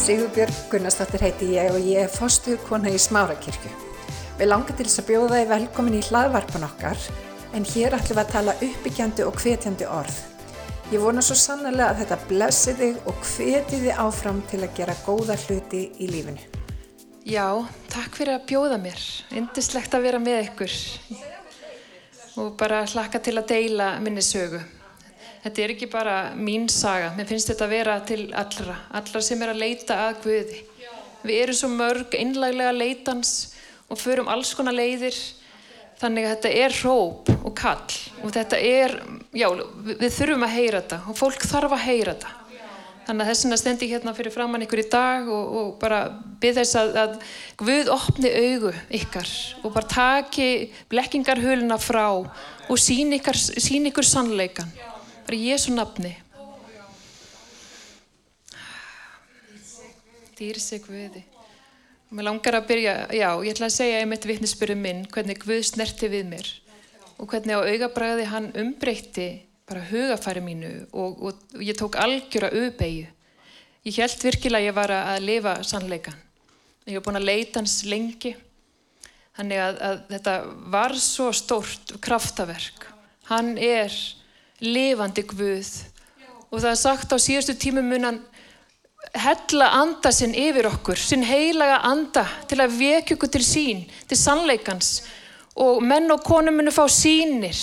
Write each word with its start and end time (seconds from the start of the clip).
Sigurbjörg 0.00 0.54
Gunnarsdóttir 0.72 1.20
heiti 1.20 1.46
ég 1.58 1.74
og 1.74 1.84
ég 1.84 2.06
er 2.06 2.08
fostuð 2.08 2.56
kona 2.64 2.88
í 2.88 2.96
Smárakirkju. 2.96 3.68
Við 4.38 4.48
langar 4.48 4.72
til 4.78 4.86
þess 4.86 5.02
að 5.02 5.10
bjóða 5.10 5.40
þið 5.42 5.50
velkomin 5.50 5.98
í 5.98 6.00
hlaðvarpan 6.06 6.64
okkar 6.64 7.02
en 7.58 7.66
hér 7.68 7.96
ætlum 7.98 8.16
við 8.16 8.22
að 8.22 8.32
tala 8.32 8.54
uppbyggjandi 8.64 9.26
og 9.28 9.36
hvetjandi 9.42 9.90
orð. 9.92 10.16
Ég 10.94 11.04
vona 11.04 11.20
svo 11.20 11.36
sannlega 11.36 11.90
að 11.90 12.00
þetta 12.00 12.18
blessi 12.32 12.76
þig 12.80 13.12
og 13.12 13.20
hveti 13.34 13.82
þig 13.84 14.00
áfram 14.06 14.40
til 14.48 14.62
að 14.64 14.74
gera 14.80 14.96
góða 15.04 15.36
hluti 15.44 15.84
í 16.00 16.08
lífinu. 16.14 16.48
Já, 17.28 17.46
takk 17.92 18.16
fyrir 18.16 18.38
að 18.38 18.48
bjóða 18.48 18.80
mér. 18.80 19.06
Indislegt 19.36 19.92
að 19.94 20.08
vera 20.08 20.24
með 20.24 20.46
ykkur 20.48 20.80
og 22.40 22.54
bara 22.56 22.86
hlakka 22.88 23.20
til 23.20 23.36
að 23.36 23.50
deila 23.52 23.98
minni 24.00 24.24
sögu. 24.24 24.64
Þetta 25.40 25.62
er 25.64 25.72
ekki 25.72 25.86
bara 25.88 26.16
mín 26.36 26.66
saga, 26.68 27.14
mér 27.16 27.28
finnst 27.30 27.48
þetta 27.48 27.64
að 27.64 27.72
vera 27.72 27.94
til 28.04 28.24
allra, 28.36 28.74
allra 28.92 29.22
sem 29.24 29.40
er 29.40 29.54
að 29.54 29.62
leita 29.62 29.96
að 30.10 30.18
Guði. 30.26 30.58
Við 31.24 31.38
erum 31.46 31.56
svo 31.56 31.70
mörg, 31.72 32.16
einlæglega 32.16 32.74
leitans 32.76 33.30
og 33.88 34.00
förum 34.00 34.28
alls 34.28 34.52
konar 34.56 34.76
leiðir, 34.76 35.16
þannig 36.00 36.26
að 36.26 36.34
þetta 36.34 36.52
er 36.64 36.76
hróp 36.82 37.32
og 37.38 37.54
kall. 37.56 37.96
Og 38.20 38.34
þetta 38.36 38.60
er, 38.60 38.98
já, 39.32 39.48
við 39.88 40.12
þurfum 40.18 40.44
að 40.44 40.54
heyra 40.58 40.84
þetta 40.84 41.00
og 41.08 41.18
fólk 41.22 41.48
þarf 41.48 41.76
að 41.78 41.84
heyra 41.86 42.14
þetta. 42.14 42.36
Þannig 43.08 43.24
að 43.24 43.32
þess 43.32 43.44
vegna 43.46 43.58
stendi 43.58 43.88
hérna 43.90 44.12
fyrir 44.14 44.34
framann 44.34 44.62
ykkur 44.66 44.84
í 44.84 44.88
dag 44.92 45.28
og, 45.32 45.54
og 45.56 45.70
bara 45.80 46.02
byrð 46.42 46.60
þess 46.60 46.76
að, 46.78 46.90
að 47.00 47.16
Guð 47.64 47.88
opni 47.96 48.28
augu 48.28 48.76
ykkar 49.00 49.32
og 49.64 49.72
bara 49.72 49.88
taki 49.88 50.50
blekkingarhuluna 50.92 51.80
frá 51.80 52.06
og 52.12 52.78
sín 52.78 53.16
ykkur, 53.16 53.40
sín 53.40 53.88
ykkur 53.88 54.06
sannleikan 54.06 54.68
bara 55.26 55.36
í 55.36 55.50
Jésu 55.50 55.74
nafni. 55.74 56.14
Dýri 60.38 60.62
sig 60.62 60.80
Guði. 60.86 61.24
Og 62.08 62.16
mér 62.16 62.26
langar 62.30 62.56
að 62.58 62.70
byrja 62.70 62.94
já, 63.12 63.28
ég 63.44 63.52
ætla 63.52 63.68
að 63.68 63.76
segja 63.76 64.00
einmitt 64.00 64.26
vittnesbyrju 64.26 64.78
minn 64.80 65.04
hvernig 65.12 65.42
Guð 65.42 65.62
snerti 65.68 66.08
við 66.10 66.26
mér 66.32 66.48
og 67.20 67.28
hvernig 67.28 67.54
á 67.54 67.68
augabræði 67.68 68.24
hann 68.30 68.48
umbreytti 68.56 69.28
bara 69.68 69.84
hugafæri 69.84 70.40
mínu 70.42 70.70
og, 70.90 71.20
og, 71.20 71.44
og 71.54 71.62
ég 71.62 71.76
tók 71.76 71.98
algjör 72.00 72.48
að 72.48 72.56
auðbegju 72.56 73.06
ég 73.84 74.00
held 74.00 74.24
virkilega 74.24 74.62
að 74.64 74.66
ég 74.70 74.78
var 74.80 74.94
að 74.96 75.26
lifa 75.28 75.54
sannleikan 75.68 76.16
ég 76.90 76.98
hef 76.98 77.06
búin 77.06 77.20
að 77.20 77.28
leita 77.28 77.60
hans 77.60 77.80
lengi. 77.88 78.34
Þannig 79.38 79.62
að, 79.62 79.76
að 79.86 80.00
þetta 80.10 80.34
var 80.74 80.96
svo 81.00 81.28
stórt 81.36 81.94
kraftaverk. 82.02 82.88
Hann 83.30 83.54
er 83.62 83.94
lifandi 84.60 85.24
Guð. 85.26 85.70
Og 86.50 86.58
það 86.58 86.70
er 86.72 86.80
sagt 86.80 87.14
á 87.14 87.18
síðustu 87.20 87.54
tímum 87.58 87.86
munan 87.86 88.20
hella 89.16 89.70
anda 89.80 90.12
sinn 90.12 90.34
yfir 90.36 90.68
okkur, 90.70 90.98
sinn 90.98 91.24
heilaga 91.26 91.80
anda 91.88 92.26
til 92.50 92.60
að 92.60 92.76
vekja 92.78 93.16
okkur 93.16 93.32
til 93.36 93.44
sín, 93.46 93.84
til 94.08 94.18
sannleikans. 94.18 95.00
Og 95.60 95.80
menn 95.82 96.10
og 96.12 96.22
konum 96.26 96.60
munu 96.60 96.72
fá 96.74 96.84
sínir 96.90 97.58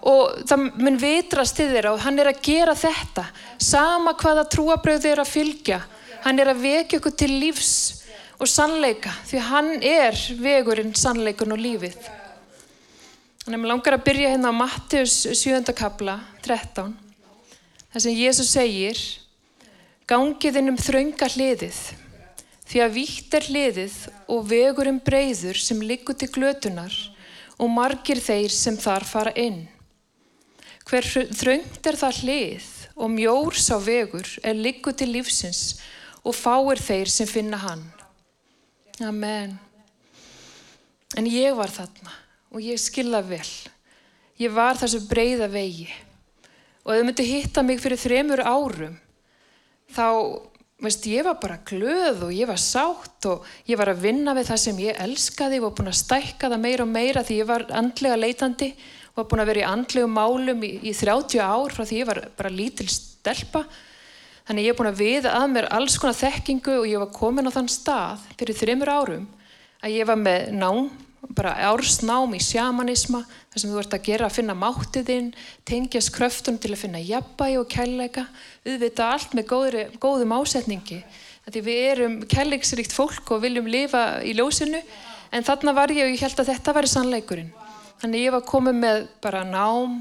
og 0.00 0.46
það 0.48 0.62
mun 0.80 0.96
vitrast 1.00 1.58
til 1.58 1.68
þeirra 1.68 1.92
og 1.92 2.04
hann 2.04 2.18
er 2.18 2.30
að 2.30 2.42
gera 2.44 2.74
þetta. 2.78 3.26
Sama 3.60 4.14
hvaða 4.16 4.46
trúabröð 4.48 5.04
þeirra 5.04 5.26
fylgja. 5.28 5.82
Hann 6.24 6.40
er 6.40 6.52
að 6.52 6.62
vekja 6.64 7.00
okkur 7.00 7.16
til 7.16 7.36
lífs 7.40 7.74
og 8.40 8.48
sannleika 8.48 9.12
því 9.28 9.44
hann 9.50 9.70
er 9.84 10.16
vegurinn 10.40 10.96
sannleikun 10.96 11.52
og 11.52 11.60
lífið 11.60 11.98
Þannig 13.50 13.58
að 13.58 13.62
mér 13.64 13.70
langar 13.72 13.94
að 13.96 14.02
byrja 14.06 14.28
hérna 14.30 14.50
á 14.54 14.60
Mattius 14.60 15.14
7. 15.26 15.72
kabla 15.74 16.12
13 16.44 16.92
þar 17.90 18.02
sem 18.04 18.14
Jésús 18.14 18.52
segir 18.54 19.00
Gangið 20.06 20.58
inn 20.60 20.70
um 20.70 20.78
þraunga 20.78 21.26
hliðið 21.34 21.80
því 22.70 22.84
að 22.84 22.94
vítt 22.94 23.34
er 23.40 23.48
hliðið 23.48 23.96
og 24.36 24.46
vegurinn 24.52 25.02
breyður 25.02 25.58
sem 25.64 25.82
liggur 25.82 26.14
til 26.22 26.30
glötunar 26.30 26.94
og 27.58 27.74
margir 27.74 28.22
þeir 28.22 28.54
sem 28.54 28.78
þar 28.78 29.08
fara 29.16 29.34
inn. 29.34 29.64
Hver 30.86 31.10
þraungt 31.10 31.90
er 31.90 32.00
það 32.06 32.22
hlið 32.22 32.72
og 32.94 33.14
mjór 33.18 33.58
sá 33.66 33.74
vegur 33.82 34.30
er 34.46 34.62
liggur 34.62 34.94
til 34.94 35.10
lífsins 35.16 35.80
og 36.22 36.38
fáir 36.38 36.86
þeir 36.86 37.16
sem 37.18 37.26
finna 37.26 37.64
hann. 37.66 37.82
Amen. 39.02 39.58
En 41.18 41.26
ég 41.26 41.58
var 41.58 41.80
þarna 41.80 42.20
og 42.50 42.62
ég 42.62 42.80
skilða 42.80 43.22
vel. 43.26 43.50
Ég 44.40 44.52
var 44.54 44.78
þessu 44.80 45.02
breyða 45.08 45.50
vegi 45.52 45.88
og 46.80 46.94
þau 46.94 47.04
myndi 47.04 47.26
hitta 47.28 47.62
mig 47.64 47.80
fyrir 47.82 48.00
þremur 48.00 48.40
árum 48.40 48.94
þá, 49.92 50.06
veist, 50.80 51.04
ég 51.10 51.26
var 51.26 51.36
bara 51.42 51.58
glöð 51.66 52.24
og 52.28 52.32
ég 52.34 52.48
var 52.48 52.60
sátt 52.60 53.28
og 53.28 53.44
ég 53.68 53.78
var 53.78 53.92
að 53.92 54.06
vinna 54.06 54.34
við 54.36 54.48
það 54.48 54.62
sem 54.64 54.80
ég 54.86 55.02
elskaði 55.04 55.60
og 55.60 55.68
var 55.68 55.76
búin 55.76 55.92
að 55.92 56.00
stækka 56.00 56.50
það 56.52 56.64
meira 56.64 56.86
og 56.86 56.94
meira 56.94 57.24
því 57.26 57.36
ég 57.42 57.50
var 57.50 57.66
andlega 57.82 58.18
leitandi 58.20 58.70
og 59.10 59.20
var 59.20 59.28
búin 59.32 59.44
að 59.44 59.52
vera 59.52 59.62
í 59.62 59.68
andlegum 59.68 60.16
málum 60.16 60.64
í, 60.64 60.72
í 60.88 60.94
30 60.96 61.44
ár 61.44 61.76
frá 61.76 61.84
því 61.84 62.00
ég 62.00 62.08
var 62.08 62.22
bara 62.38 62.54
lítil 62.54 62.88
stelpa. 62.88 63.66
Þannig 64.48 64.66
ég 64.66 64.72
er 64.72 64.78
búin 64.78 64.90
að 64.90 65.02
viða 65.02 65.34
að 65.36 65.46
mér 65.52 65.68
alls 65.76 65.98
konar 66.00 66.16
þekkingu 66.16 66.78
og 66.80 66.88
ég 66.88 67.02
var 67.02 67.12
komin 67.14 67.50
á 67.50 67.54
þann 67.54 67.70
stað 67.70 68.24
fyrir 68.38 68.56
þremur 68.56 68.90
árum 68.94 69.28
að 69.84 69.98
ég 69.98 70.08
var 70.08 70.18
með 70.18 70.48
nám 70.56 70.88
bara 71.36 71.52
ársnám 71.70 72.32
í 72.34 72.40
sjamanisma 72.42 73.22
þar 73.24 73.62
sem 73.62 73.72
þú 73.72 73.80
ert 73.82 73.96
að 73.96 74.06
gera 74.08 74.28
að 74.28 74.36
finna 74.38 74.56
máttiðinn 74.56 75.32
tengjast 75.68 76.12
kröftun 76.14 76.58
til 76.60 76.72
að 76.72 76.82
finna 76.84 77.02
jafnbæi 77.02 77.58
og 77.60 77.68
kærleika. 77.70 78.26
Auðvita 78.64 79.10
allt 79.14 79.36
með 79.36 79.50
góðri, 79.52 79.84
góðum 80.00 80.36
ásetningi 80.38 81.02
því 81.50 81.62
við 81.66 81.80
erum 81.90 82.16
kærleiksrikt 82.30 82.94
fólk 82.94 83.32
og 83.34 83.42
viljum 83.42 83.68
lifa 83.70 84.20
í 84.22 84.36
ljósinu 84.38 84.78
en 85.34 85.46
þarna 85.46 85.74
var 85.74 85.90
ég 85.90 86.06
og 86.06 86.14
ég 86.14 86.22
held 86.22 86.42
að 86.42 86.52
þetta 86.52 86.74
væri 86.76 86.90
sannleikurinn. 86.90 87.50
Þannig 88.00 88.26
ég 88.26 88.34
var 88.34 88.46
komið 88.46 88.76
með 88.80 89.00
bara 89.24 89.42
nám 89.44 89.96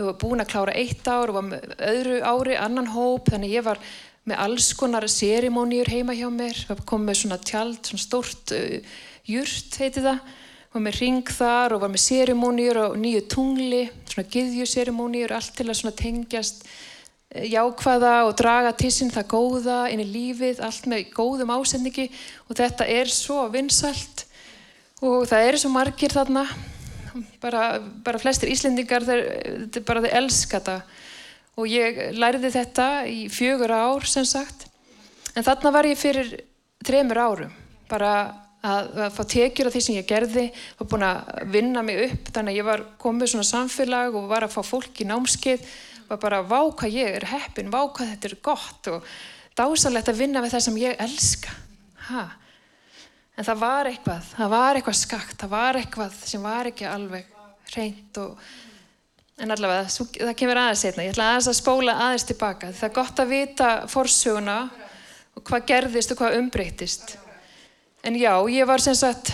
og 0.00 0.08
var 0.08 0.16
búin 0.20 0.42
að 0.42 0.50
klára 0.52 0.74
eitt 0.78 1.06
ár 1.06 1.30
og 1.30 1.38
var 1.38 1.46
með 1.48 1.74
öðru 1.92 2.18
ári 2.24 2.58
annan 2.58 2.90
hóp 2.94 3.30
þannig 3.32 3.56
ég 3.58 3.66
var 3.66 3.80
með 4.28 4.42
alls 4.44 4.70
konar 4.78 5.06
sérimóníur 5.10 5.90
heima 5.90 6.14
hjá 6.16 6.28
mér 6.32 6.58
komið 6.86 7.08
með 7.08 7.18
svona 7.20 7.40
tjald, 7.42 7.80
svona 7.82 8.02
stórt 8.02 8.54
uh, 8.56 8.94
júrt 9.28 9.78
heiti 9.80 10.04
það 10.04 10.22
var 10.72 10.84
með 10.86 10.98
ring 11.02 11.28
þar 11.28 11.76
og 11.76 11.82
var 11.84 11.92
með 11.92 12.04
sérimónýur 12.06 12.80
og 12.86 12.96
nýju 13.00 13.26
tungli, 13.32 13.82
svona 14.08 14.28
giðjusérimónýur, 14.32 15.34
allt 15.36 15.54
til 15.58 15.68
að 15.68 15.94
tengjast 15.98 16.64
eh, 17.30 17.46
jákvæða 17.52 18.14
og 18.28 18.36
draga 18.40 18.72
sín 18.88 19.12
það 19.12 19.30
góða 19.34 19.78
inn 19.92 20.00
í 20.00 20.08
lífið, 20.08 20.62
allt 20.64 20.88
með 20.88 21.12
góðum 21.12 21.52
ásendingi 21.52 22.08
og 22.48 22.56
þetta 22.56 22.88
er 22.88 23.12
svo 23.12 23.44
vinsalt 23.52 24.26
og 25.02 25.26
það 25.28 25.48
eru 25.48 25.58
svo 25.58 25.72
margir 25.74 26.14
þarna, 26.14 26.46
bara, 27.42 27.80
bara 28.04 28.20
flestir 28.22 28.52
Íslendingar, 28.52 29.04
þeir, 29.04 29.82
bara 29.84 30.04
þeir 30.04 30.20
elska 30.22 30.60
þetta. 30.60 30.76
Og 31.58 31.68
ég 31.68 31.98
læriði 32.16 32.52
þetta 32.54 32.86
í 33.10 33.26
fjögur 33.28 33.74
ár 33.74 34.06
sem 34.08 34.24
sagt, 34.24 34.68
en 35.36 35.44
þarna 35.44 35.72
var 35.74 35.88
ég 35.90 35.98
fyrir 36.00 36.30
þremur 36.86 37.20
árum, 37.20 37.52
bara 37.90 38.12
að, 38.62 38.90
að 39.06 39.14
fá 39.16 39.22
tekjur 39.34 39.68
af 39.68 39.74
því 39.74 39.82
sem 39.84 39.96
ég 39.98 40.08
gerði 40.08 40.44
var 40.78 40.90
búin 40.90 41.06
að 41.06 41.30
vinna 41.54 41.82
mig 41.86 42.02
upp 42.06 42.30
þannig 42.34 42.54
að 42.54 42.60
ég 42.60 42.68
var 42.68 42.84
komið 43.02 43.32
svona 43.32 43.48
samfélag 43.48 44.18
og 44.18 44.28
var 44.30 44.46
að 44.46 44.54
fá 44.54 44.62
fólk 44.66 45.02
í 45.02 45.08
námskeið 45.08 45.64
var 46.10 46.20
bara 46.22 46.42
að 46.42 46.50
váka 46.52 46.90
ég 46.92 47.18
er 47.18 47.28
heppin, 47.32 47.72
váka 47.72 48.06
þetta 48.06 48.28
er 48.28 48.38
gott 48.44 48.90
og 48.92 49.08
dásalegt 49.58 50.10
að 50.12 50.22
vinna 50.22 50.42
með 50.42 50.56
það 50.56 50.64
sem 50.66 50.80
ég 50.82 51.02
elska. 51.02 51.58
Ha. 52.02 52.24
en 53.38 53.46
það 53.46 53.60
var 53.62 53.88
eitthvað 53.88 54.24
það 54.34 54.48
var 54.52 54.76
eitthvað 54.76 54.98
skakt, 54.98 55.36
það 55.40 55.52
var 55.52 55.78
eitthvað 55.78 56.16
sem 56.26 56.42
var 56.42 56.68
ekki 56.68 56.88
alveg 56.90 57.28
reynd 57.72 58.18
og 58.20 58.40
en 59.42 59.54
allavega 59.54 59.86
það 59.88 60.34
kemur 60.38 60.60
aðeins 60.60 60.84
einna 60.88 61.06
ég 61.06 61.14
ætla 61.14 61.28
aðeins 61.30 61.50
að 61.50 61.58
spóla 61.58 61.94
aðeins 62.06 62.26
tilbaka. 62.28 62.72
Það 62.76 62.88
er 62.88 62.94
gott 62.98 63.22
að 63.22 63.32
vita 63.32 63.70
forsuguna 63.90 64.56
og 65.32 65.44
hvað 65.48 65.68
gerðist 65.70 66.12
og 66.12 66.20
hvað 66.20 66.38
umbreytist 66.40 67.14
En 68.02 68.16
já, 68.18 68.34
ég 68.50 68.66
var 68.66 68.82
sem 68.82 68.96
sagt 68.98 69.30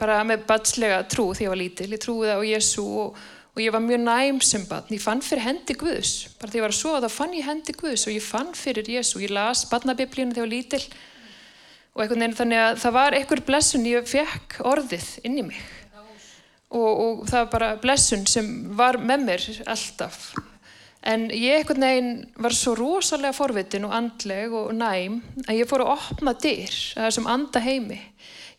bara 0.00 0.22
með 0.24 0.46
batslega 0.48 1.02
trú 1.10 1.32
því 1.36 1.44
ég 1.44 1.50
var 1.52 1.60
lítil. 1.60 1.88
Ég 1.92 2.00
trúiði 2.00 2.32
á 2.32 2.40
Jésu 2.40 2.84
og, 2.84 3.18
og 3.52 3.60
ég 3.60 3.74
var 3.74 3.82
mjög 3.84 4.00
næm 4.06 4.38
sem 4.40 4.64
batn. 4.70 4.96
Ég 4.96 5.02
fann 5.04 5.20
fyrir 5.24 5.44
hendi 5.44 5.76
Guðs. 5.76 6.14
Bara 6.40 6.52
því 6.52 6.60
ég 6.60 6.64
var 6.64 6.72
að 6.72 6.78
sofa 6.78 7.02
þá 7.04 7.16
fann 7.18 7.36
ég 7.36 7.44
hendi 7.44 7.74
Guðs 7.76 8.06
og 8.08 8.16
ég 8.16 8.24
fann 8.24 8.54
fyrir 8.56 8.88
Jésu. 8.88 9.20
Ég 9.20 9.34
las 9.36 9.66
batnabiblínu 9.68 10.32
þegar 10.32 10.40
ég 10.40 10.48
var 10.48 10.54
lítil 10.54 10.82
og 11.94 12.02
einhvern 12.02 12.24
veginn 12.24 12.38
þannig 12.40 12.62
að 12.62 12.80
það 12.82 12.96
var 12.96 13.18
einhver 13.18 13.44
blessun 13.46 13.86
ég 13.86 14.08
fekk 14.10 14.58
orðið 14.66 15.10
inn 15.28 15.38
í 15.38 15.46
mig. 15.52 15.60
Og, 16.74 16.88
og 16.88 17.22
það 17.28 17.44
var 17.44 17.52
bara 17.52 17.72
blessun 17.84 18.24
sem 18.26 18.48
var 18.74 18.96
með 18.98 19.28
mér 19.28 19.46
alltaf. 19.68 20.32
En 21.04 21.26
ég 21.28 21.58
einhvern 21.58 21.84
veginn 21.84 22.12
var 22.40 22.54
svo 22.56 22.72
rosalega 22.78 23.36
forvitin 23.36 23.84
og 23.84 23.92
andleg 23.92 24.54
og 24.56 24.72
næm 24.72 25.18
að 25.44 25.58
ég 25.58 25.68
fór 25.68 25.84
að 25.84 25.92
opna 25.98 26.32
dyr, 26.40 26.72
það 26.94 27.08
er 27.10 27.16
sem 27.18 27.28
anda 27.28 27.60
heimi. 27.60 28.00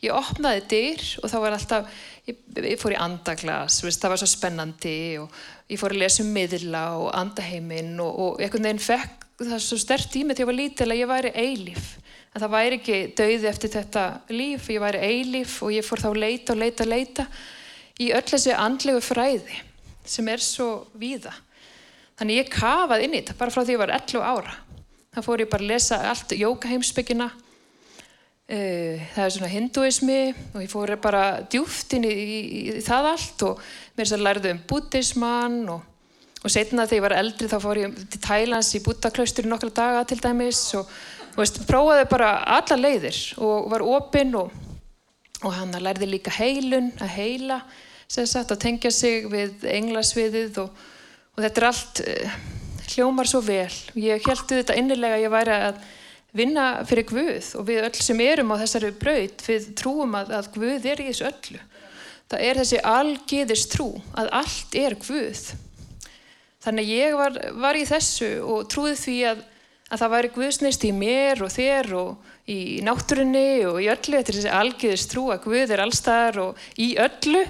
Ég 0.04 0.14
opnaði 0.14 0.62
dyr 0.70 1.04
og 1.24 1.32
þá 1.32 1.36
var 1.42 1.56
alltaf, 1.56 1.88
ég, 2.30 2.38
ég 2.62 2.78
fór 2.78 2.94
í 2.94 3.00
andaglas, 3.02 3.80
veist, 3.82 4.02
það 4.04 4.14
var 4.14 4.22
svo 4.22 4.30
spennandi 4.30 4.98
og 5.24 5.40
ég 5.72 5.82
fór 5.82 5.96
að 5.96 6.04
lesa 6.04 6.22
um 6.22 6.34
miðla 6.36 6.84
og 7.00 7.08
andaheiminn 7.18 7.96
og, 8.04 8.12
og 8.14 8.44
einhvern 8.44 8.70
veginn 8.70 8.84
fekk 8.84 9.26
það 9.40 9.64
svo 9.66 9.80
stert 9.82 10.16
í 10.16 10.24
mig 10.24 10.38
þegar 10.38 10.46
ég 10.46 10.52
var 10.52 10.60
lítil 10.60 10.90
að 10.92 11.00
ég 11.02 11.10
væri 11.12 11.32
eilif. 11.36 11.88
að 12.36 12.44
það 12.44 12.52
væri 12.52 12.78
ekki 12.80 13.00
dauði 13.16 13.48
eftir 13.48 13.72
þetta 13.72 14.04
líf, 14.30 14.70
ég 14.70 14.84
væri 14.84 15.02
eilíf 15.08 15.58
og 15.64 15.72
ég 15.72 15.86
fór 15.88 16.04
þá 16.04 16.10
leita 16.14 16.54
og 16.54 16.60
leita 16.60 16.84
og 16.84 16.90
leita 16.92 17.26
í 18.00 18.12
öll 18.12 18.28
þessi 18.28 18.54
andlegu 18.54 19.02
fræði 19.02 19.62
sem 20.06 20.28
er 20.30 20.44
svo 20.44 20.86
víða. 21.00 21.32
Þannig 22.16 22.38
ég 22.40 22.52
kafaði 22.54 23.08
inn 23.08 23.16
í 23.18 23.20
þetta 23.22 23.40
bara 23.40 23.52
frá 23.52 23.64
því 23.66 23.74
ég 23.76 23.82
var 23.82 23.92
11 23.98 24.24
ára. 24.24 24.54
Það 25.16 25.26
fór 25.26 25.42
ég 25.44 25.50
bara 25.52 25.64
að 25.64 25.72
lesa 25.72 25.98
allt 26.10 26.36
jókaheimsbyggina, 26.36 27.28
eh, 28.48 29.04
það 29.16 29.26
er 29.26 29.34
svona 29.36 29.52
hinduismi 29.52 30.20
og 30.54 30.62
ég 30.64 30.72
fór 30.72 30.96
bara 31.02 31.24
djúft 31.52 31.96
inn 31.96 32.08
í, 32.08 32.12
í, 32.12 32.40
í 32.76 32.84
það 32.84 33.10
allt 33.12 33.46
og 33.48 33.62
mér 33.98 34.10
svo 34.12 34.20
lærði 34.22 34.54
um 34.56 34.64
buddhismann 34.70 35.60
og, 35.72 35.82
og 36.44 36.52
setna 36.52 36.88
þegar 36.88 36.96
ég 36.98 37.06
var 37.08 37.18
eldri 37.20 37.52
þá 37.52 37.58
fór 37.64 37.82
ég 37.84 38.00
til 38.12 38.24
Thailands 38.28 38.74
í 38.76 38.84
buddhaklaustur 38.86 39.48
nokkra 39.48 39.72
daga 39.76 40.04
til 40.08 40.20
dæmis 40.24 40.62
og, 40.80 40.88
og 41.34 41.42
veist, 41.42 41.64
prófaði 41.68 42.08
bara 42.12 42.32
alla 42.60 42.80
leiðir 42.80 43.22
og 43.44 43.72
var 43.72 43.88
opinn 43.88 44.36
og, 44.40 44.52
og 45.44 45.52
hann 45.56 45.76
lærði 45.80 46.12
líka 46.12 46.36
heilun 46.36 46.94
að 47.00 47.16
heila 47.18 47.64
sem 48.08 48.28
sagt 48.30 48.54
að 48.54 48.64
tengja 48.68 48.92
sig 48.94 49.26
við 49.32 49.66
englasviðið 49.68 50.60
og, 50.64 50.84
og 51.36 51.44
þetta 51.44 51.62
er 51.62 51.68
allt 51.70 52.02
uh, 52.06 52.40
hljómar 52.94 53.30
svo 53.30 53.42
vel. 53.44 53.72
Ég 54.00 54.26
heldu 54.26 54.60
þetta 54.60 54.78
innilega 54.80 55.20
að 55.20 55.26
ég 55.26 55.34
væri 55.34 55.56
að 55.70 55.80
vinna 56.36 56.66
fyrir 56.88 57.08
Guð 57.08 57.52
og 57.60 57.68
við 57.70 57.86
öll 57.88 58.02
sem 58.04 58.22
erum 58.24 58.52
á 58.52 58.60
þessari 58.60 58.92
braut, 59.00 59.46
við 59.48 59.70
trúum 59.80 60.18
að, 60.20 60.34
að 60.40 60.52
Guð 60.56 60.90
er 60.92 61.02
í 61.02 61.08
þessu 61.10 61.30
öllu. 61.30 61.62
Það 62.26 62.44
er 62.48 62.60
þessi 62.60 62.82
algiðist 62.90 63.72
trú 63.76 63.90
að 64.18 64.32
allt 64.42 64.78
er 64.80 64.98
Guð. 65.00 65.44
Þannig 66.66 66.88
ég 66.90 67.18
var, 67.20 67.36
var 67.62 67.78
í 67.78 67.86
þessu 67.86 68.32
og 68.42 68.66
trúði 68.74 68.96
því 68.98 69.18
að, 69.30 69.44
að 69.92 70.02
það 70.02 70.16
væri 70.16 70.32
Guðsneist 70.40 70.88
í 70.88 70.94
mér 70.98 71.44
og 71.46 71.54
þér 71.54 71.92
og 72.00 72.32
í 72.50 72.60
náttúrunni 72.86 73.50
og 73.70 73.78
í 73.84 73.90
öllu. 73.94 74.18
Þetta 74.18 74.34
er 74.34 74.40
þessi 74.40 74.56
algiðist 74.60 75.12
trú 75.14 75.28
að 75.34 75.44
Guð 75.46 75.76
er 75.76 75.86
allstaðar 75.86 76.42
og 76.48 76.66
í 76.82 76.96
öllu 77.02 77.46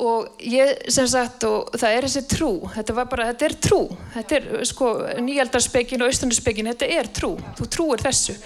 og 0.00 0.44
ég 0.44 0.78
sem 0.92 1.08
sagt 1.10 1.44
og 1.48 1.74
það 1.76 1.96
er 1.96 2.06
þessi 2.06 2.22
trú 2.30 2.52
þetta 2.72 2.96
var 2.96 3.08
bara, 3.10 3.26
þetta 3.32 3.46
er 3.46 3.56
trú. 3.66 3.80
Þetta 4.14 4.38
er 4.38 4.68
sko 4.68 4.92
nýjaldarspekin 5.20 6.04
og 6.04 6.12
austanarspekin 6.12 6.70
þetta 6.72 6.88
er 6.96 7.10
trú, 7.14 7.34
þú 7.58 7.68
trúir 7.74 8.04
þessu. 8.04 8.36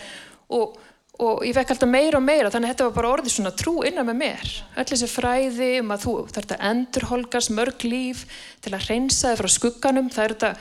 Og, 0.54 0.76
og 1.22 1.44
ég 1.46 1.54
fekk 1.56 1.74
alltaf 1.74 1.90
meira 1.90 2.18
og 2.18 2.26
meira 2.26 2.50
þannig 2.52 2.72
að 2.72 2.74
þetta 2.74 2.88
var 2.88 2.96
bara 2.98 3.12
orðið 3.16 3.36
svona 3.36 3.52
trú 3.56 3.74
innan 3.86 4.08
með 4.10 4.18
mér. 4.22 4.54
Öll 4.80 4.88
þessi 4.90 5.10
fræði 5.10 5.68
um 5.82 5.92
að 5.94 6.06
þú 6.06 6.14
þarf 6.34 6.56
að 6.56 6.64
endurholgast 6.70 7.52
mörg 7.54 7.86
líf 7.86 8.24
til 8.64 8.74
að 8.74 8.88
reynsa 8.90 9.30
þið 9.30 9.42
frá 9.42 9.54
skugganum. 9.58 10.10
Það 10.14 10.24
er 10.24 10.34
þetta 10.34 10.54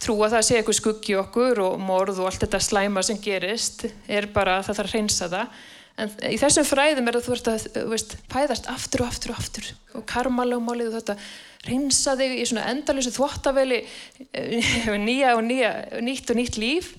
trú 0.00 0.16
að 0.24 0.38
það 0.38 0.46
sé 0.46 0.56
eitthvað 0.56 0.78
skuggi 0.80 1.18
okkur 1.20 1.60
og 1.66 1.76
morð 1.84 2.22
og 2.22 2.30
allt 2.30 2.46
þetta 2.46 2.62
slæma 2.64 3.04
sem 3.04 3.20
gerist 3.20 3.84
er 4.08 4.30
bara 4.32 4.56
að 4.58 4.70
það 4.70 4.80
þarf 4.80 4.88
að 4.88 4.96
reynsa 4.96 5.28
það 5.28 5.60
en 6.00 6.10
í 6.30 6.38
þessum 6.40 6.66
fræðum 6.66 7.08
er 7.10 7.18
að 7.18 7.26
þú 7.26 7.36
ert 7.36 7.48
að 7.52 7.64
veist, 7.90 8.16
pæðast 8.32 8.68
aftur 8.72 9.04
og 9.04 9.12
aftur 9.12 9.34
og 9.34 9.40
aftur. 9.42 9.70
Og 9.98 10.04
karmalögmálið 10.08 10.90
og 10.90 10.98
þetta 10.98 11.16
reynsa 11.68 12.16
þig 12.16 12.36
í 12.38 12.44
svona 12.48 12.68
endalösu 12.72 13.12
þvóttaveli 13.14 13.80
eh, 14.32 14.92
nýja 15.08 15.34
og 15.36 15.42
nýja 15.46 15.72
nýtt 16.04 16.32
og 16.32 16.40
nýtt 16.40 16.60
líf. 16.60 16.94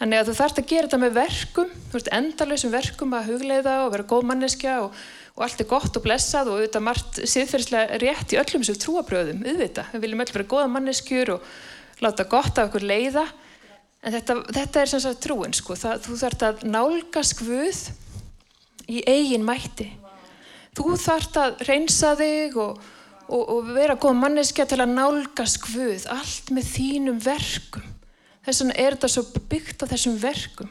Þannig 0.00 0.22
að 0.22 0.30
þú 0.30 0.34
þarfst 0.38 0.60
að 0.62 0.70
gera 0.70 0.88
þetta 0.88 1.00
með 1.02 1.16
verkum. 1.18 1.72
Endalösum 2.20 2.72
verkum 2.72 3.16
að 3.18 3.32
hugleiða 3.34 3.74
og 3.84 3.90
vera 3.92 4.08
góð 4.08 4.30
manneskja 4.30 4.78
og, 4.86 4.96
og 5.36 5.44
allt 5.44 5.60
er 5.60 5.68
gott 5.68 5.98
og 6.00 6.06
blessað 6.06 6.48
og 6.48 6.56
auðvitað 6.56 6.86
margt 6.86 7.20
siðferðislega 7.20 8.00
rétt 8.00 8.32
í 8.32 8.40
öllum 8.40 8.64
þessu 8.64 8.80
trúabröðum 8.80 9.44
auðvitað, 9.44 9.92
við 9.92 10.06
viljum 10.06 10.24
öll 10.24 10.32
vera 10.32 10.50
góða 10.54 10.72
manneskjur 10.72 11.34
og 11.36 11.52
láta 12.00 12.24
gott 12.32 12.56
af 12.56 12.70
okkur 12.70 12.88
leiða. 12.88 13.26
En 14.00 14.14
þetta, 14.16 14.38
þetta 14.48 14.80
er 14.80 14.88
sem 14.94 15.02
sagt 15.04 15.20
trúin 15.26 15.52
sko. 15.52 15.76
Það, 15.76 16.06
þú 16.06 16.16
þarfst 16.22 16.46
að 16.46 16.62
nálgast 16.72 17.36
Guð 17.42 17.82
í 18.88 19.02
eigin 19.08 19.44
mætti. 19.46 19.88
Þú 20.76 20.96
þart 21.02 21.38
að 21.40 21.62
reynsa 21.66 22.14
þig 22.18 22.58
og, 22.62 22.82
og, 23.26 23.40
og 23.42 23.70
vera 23.74 23.98
góð 24.00 24.18
manneskja 24.20 24.68
til 24.70 24.80
að 24.80 24.94
nálgast 24.94 25.58
Guð, 25.64 26.06
allt 26.12 26.52
með 26.54 26.68
þínum 26.76 27.18
verkum. 27.24 27.88
Þess 28.46 28.62
vegna 28.62 28.76
er 28.80 28.96
þetta 28.96 29.10
svo 29.12 29.24
byggt 29.50 29.82
á 29.84 29.90
þessum 29.90 30.14
verkum. 30.20 30.70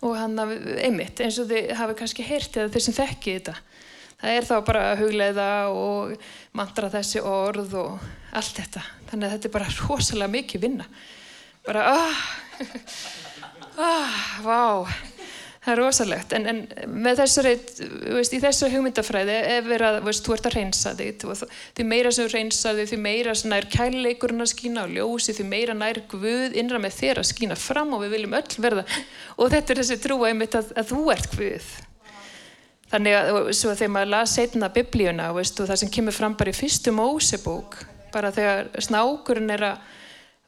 Og 0.00 0.14
hann 0.16 0.38
að, 0.40 0.54
einmitt, 0.80 1.20
eins 1.20 1.36
og 1.42 1.50
þið 1.50 1.74
hafi 1.76 1.98
kannski 1.98 2.24
heyrt 2.24 2.56
eða 2.56 2.72
þeir 2.72 2.86
sem 2.86 2.96
þekki 2.96 3.34
þetta. 3.36 3.56
Það 4.20 4.36
er 4.36 4.46
þá 4.48 4.54
bara 4.64 4.86
að 4.90 5.02
hugleiða 5.02 5.50
og 5.72 6.24
mantra 6.56 6.90
þessi 6.92 7.22
orð 7.24 7.76
og 7.80 8.08
allt 8.36 8.60
þetta. 8.60 8.82
Þannig 9.10 9.26
að 9.26 9.34
þetta 9.34 9.48
er 9.48 9.54
bara 9.54 9.70
rosalega 9.80 10.34
mikið 10.34 10.64
vinna. 10.64 10.88
Bara, 11.66 11.84
ah, 11.92 12.24
ah, 13.90 14.20
vá 14.44 14.60
það 15.60 15.72
er 15.74 15.80
rosalegt, 15.82 16.32
en, 16.32 16.46
en 16.48 16.60
með 17.04 17.18
þessari, 17.20 17.50
veist, 18.14 18.32
í 18.32 18.40
þessu 18.40 18.70
hugmyndafræði 18.72 19.34
ef 19.58 19.66
verið 19.68 19.86
að, 19.90 19.98
veist, 20.06 20.24
þú 20.24 20.36
ert 20.36 20.48
að 20.48 20.56
reynsa 20.56 20.94
þig. 20.96 21.26
Því 21.76 21.86
meira 21.90 22.12
sem 22.16 22.24
þú 22.24 22.32
reynsa 22.32 22.72
þig, 22.78 22.88
því 22.88 23.00
meira 23.04 23.34
nær 23.52 23.68
kærleikurinn 23.74 24.46
að 24.46 24.50
skýna 24.54 24.86
á 24.88 24.92
ljósi 24.94 25.36
því 25.36 25.46
meira 25.50 25.76
nær 25.76 26.00
Guð 26.10 26.56
innra 26.56 26.80
með 26.80 26.96
þér 26.96 27.20
að 27.20 27.30
skýna 27.34 27.60
fram 27.60 27.92
og 27.92 28.06
við 28.06 28.16
viljum 28.16 28.38
öll 28.40 28.56
verða 28.64 28.86
og 29.36 29.52
þetta 29.52 29.74
er 29.74 29.82
þessi 29.82 30.00
trúa 30.00 30.32
einmitt 30.32 30.56
að, 30.56 30.72
að 30.80 30.90
þú 30.94 31.04
ert 31.12 31.36
Guð. 31.36 31.70
Þannig 32.90 33.20
að, 33.20 33.36
þegar 33.52 33.94
maður 33.94 34.12
las 34.16 34.32
setna 34.34 34.72
biblíuna, 34.74 35.30
veist, 35.36 35.60
og 35.60 35.68
það 35.68 35.84
sem 35.84 35.92
kemur 35.94 36.16
fram 36.16 36.40
bara 36.40 36.50
í 36.50 36.56
fyrstu 36.56 36.94
Mósebók 36.96 37.82
bara 38.10 38.32
þegar 38.34 38.72
snákurinn 38.82 39.52
er 39.54 39.68
að 39.68 39.88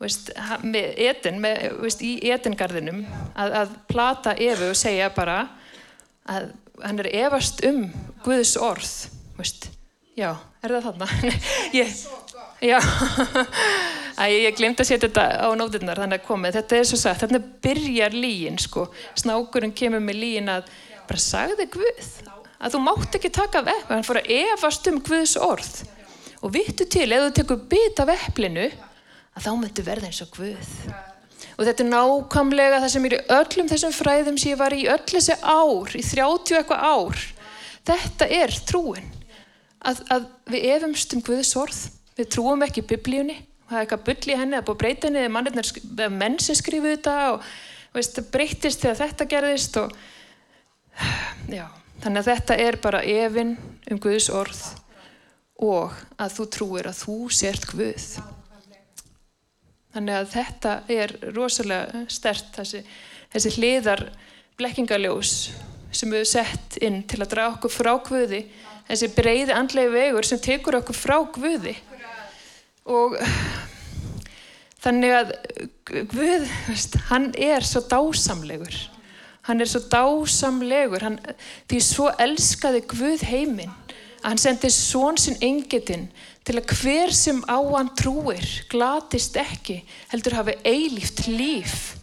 Veist, 0.03 0.33
með 0.67 0.97
etin, 1.05 1.37
með, 1.43 1.61
veist, 1.79 2.01
í 2.03 2.17
etingarðinum 2.35 3.05
að, 3.39 3.53
að 3.61 3.75
plata 3.87 4.33
Efu 4.35 4.73
og 4.73 4.79
segja 4.79 5.13
bara 5.15 5.45
að 6.27 6.49
hann 6.83 6.99
er 7.05 7.09
efast 7.23 7.63
um 7.69 7.85
Guðs 8.25 8.57
orð 8.59 8.91
veist. 9.39 9.69
já, 10.19 10.33
er 10.63 10.75
það 10.75 10.89
þarna? 10.89 11.09
ég, 11.81 11.95
já. 12.67 12.79
Æ, 14.23 14.25
ég 14.43 14.59
glemt 14.59 14.83
að 14.83 14.91
setja 14.91 15.07
þetta 15.09 15.25
á 15.39 15.49
nóðurnar 15.57 16.03
þannig 16.03 16.21
að 16.21 16.27
komið, 16.27 16.59
þetta 16.59 16.79
er 16.79 16.89
svo 16.89 16.99
sagt 17.01 17.23
þannig 17.25 17.49
byrjar 17.65 18.17
líin 18.17 18.59
sko. 18.61 18.89
Snákurinn 19.19 19.75
kemur 19.75 20.03
með 20.05 20.21
líin 20.21 20.51
að 20.53 20.69
bara 21.09 21.23
sagði 21.23 21.67
Guð 21.73 22.13
að 22.63 22.75
þú 22.75 22.81
mátt 22.85 23.19
ekki 23.19 23.33
taka 23.35 23.63
af 23.63 23.71
eppi 23.73 23.95
hann 23.95 24.07
fór 24.07 24.21
að 24.21 24.33
efast 24.37 24.89
um 24.91 24.99
Guðs 25.03 25.39
orð. 25.41 25.75
Og 26.43 26.51
vittu 26.55 26.87
til, 26.91 27.07
ef 27.07 27.29
þú 27.29 27.35
tekur 27.39 27.63
bit 27.71 28.03
af 28.03 28.11
eplinu 28.15 28.67
að 29.37 29.47
þá 29.47 29.53
myndu 29.59 29.85
verða 29.87 30.11
eins 30.11 30.23
og 30.25 30.37
Guð. 30.37 30.75
Og 31.59 31.67
þetta 31.67 31.85
er 31.85 31.91
nákvæmlega 31.91 32.81
það 32.83 32.93
sem 32.95 33.07
er 33.07 33.17
í 33.17 33.23
öllum 33.37 33.71
þessum 33.71 33.95
fræðum 33.97 34.39
sem 34.41 34.53
ég 34.53 34.61
var 34.61 34.75
í 34.77 34.85
öll 34.91 35.03
þessi 35.09 35.37
ár, 35.41 35.97
í 35.97 36.03
30 36.07 36.59
eitthvað 36.59 36.87
ár. 36.87 37.25
Þetta 37.89 38.29
er 38.39 38.55
trúin. 38.69 39.11
Að, 39.83 40.03
að 40.15 40.29
við 40.53 40.69
efumst 40.77 41.17
um 41.17 41.25
Guðs 41.27 41.53
orð. 41.59 41.81
Við 42.19 42.31
trúum 42.35 42.63
ekki 42.67 42.85
biblíunni. 42.87 43.39
Það 43.69 43.79
er 43.79 43.87
eitthvað 43.87 44.05
bull 44.09 44.29
í 44.29 44.37
henni, 44.37 44.55
það 44.55 44.61
er 44.61 44.67
búið 44.69 44.81
breytinni, 44.83 45.21
það 45.33 46.05
er 46.05 46.17
menn 46.17 46.35
sem 46.45 46.57
skrifuð 46.59 46.93
þetta 46.93 47.15
og 47.33 47.47
veist, 47.95 48.19
það 48.19 48.27
breytist 48.35 48.85
þegar 48.85 48.99
þetta 49.01 49.29
gerðist. 49.31 49.79
Og, 49.81 49.95
já, 51.57 51.65
þannig 52.05 52.21
að 52.21 52.29
þetta 52.29 52.59
er 52.67 52.79
bara 52.85 53.01
efinn 53.09 53.57
um 53.89 54.03
Guðs 54.03 54.29
orð 54.33 54.63
og 55.63 55.97
að 56.21 56.37
þú 56.37 56.49
trúir 56.53 56.91
að 56.91 57.01
þú 57.01 57.17
sért 57.33 57.69
Guð. 57.71 58.07
Þannig 59.93 60.17
að 60.17 60.31
þetta 60.33 60.77
er 60.93 61.13
rosalega 61.37 62.07
stert, 62.13 62.49
þessi, 62.57 62.81
þessi 63.35 63.51
hliðar 63.59 64.07
blekkingaljós 64.57 65.33
sem 65.93 66.13
við 66.13 66.25
sett 66.31 66.79
inn 66.81 67.03
til 67.09 67.21
að 67.21 67.35
draga 67.35 67.57
okkur 67.59 67.73
frá 67.73 67.93
Guði, 68.07 68.47
þessi 68.89 69.11
breyði 69.13 69.57
andlegi 69.57 69.93
vegur 69.93 70.29
sem 70.29 70.41
tekur 70.41 70.79
okkur 70.81 70.97
frá 70.97 71.19
Guði. 71.35 71.75
Og 72.89 73.19
þannig 74.83 75.17
að 75.19 75.35
Guð, 76.11 76.49
hann 77.11 77.29
er 77.37 77.67
svo 77.67 77.85
dásamlegur, 77.91 78.79
hann 79.51 79.61
er 79.61 79.69
svo 79.69 79.83
dásamlegur, 79.93 81.05
hann, 81.05 81.21
því 81.69 81.85
svo 81.85 82.09
elskaði 82.23 82.83
Guð 82.89 83.29
heiminn 83.29 83.77
að 84.23 84.29
hann 84.31 84.41
sendi 84.41 84.71
svon 84.71 85.19
sinn 85.19 85.41
engetinn 85.43 86.07
til 86.43 86.59
að 86.59 86.73
hver 86.75 87.13
sem 87.15 87.39
á 87.47 87.59
hann 87.59 87.91
trúir 87.99 88.47
glatist 88.71 89.37
ekki, 89.39 89.81
heldur 90.11 90.39
hafi 90.41 90.57
eilíft 90.67 91.27
líf. 91.31 91.95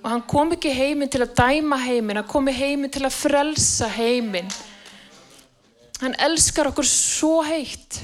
Og 0.00 0.08
hann 0.10 0.24
kom 0.26 0.54
ekki 0.56 0.72
heiminn 0.74 1.10
til 1.12 1.22
að 1.22 1.36
dæma 1.38 1.78
heiminn 1.84 2.18
hann 2.18 2.30
kom 2.30 2.48
heiminn 2.48 2.92
til 2.92 3.04
að 3.06 3.18
frelsa 3.18 3.90
heiminn. 3.94 4.48
Hann 6.00 6.16
elskar 6.24 6.70
okkur 6.70 6.88
svo 6.88 7.40
heitt 7.44 8.00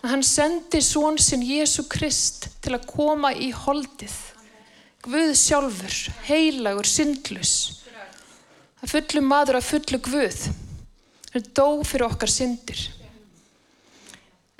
að 0.00 0.14
hann 0.14 0.24
sendi 0.24 0.80
svon 0.82 1.18
sinn 1.20 1.44
Jésu 1.44 1.84
Krist 1.90 2.48
til 2.64 2.74
að 2.74 2.88
koma 2.88 3.34
í 3.36 3.50
holdið. 3.52 4.14
Guð 5.06 5.34
sjálfur, 5.38 5.98
heilagur, 6.26 6.88
syndlus 6.88 7.76
að 8.82 8.92
fullu 8.92 9.22
maður 9.24 9.58
að 9.60 9.68
fullu 9.70 10.00
Guð. 10.04 10.42
Hann 11.32 11.46
dó 11.56 11.68
fyrir 11.84 12.06
okkar 12.08 12.32
syndir 12.32 12.86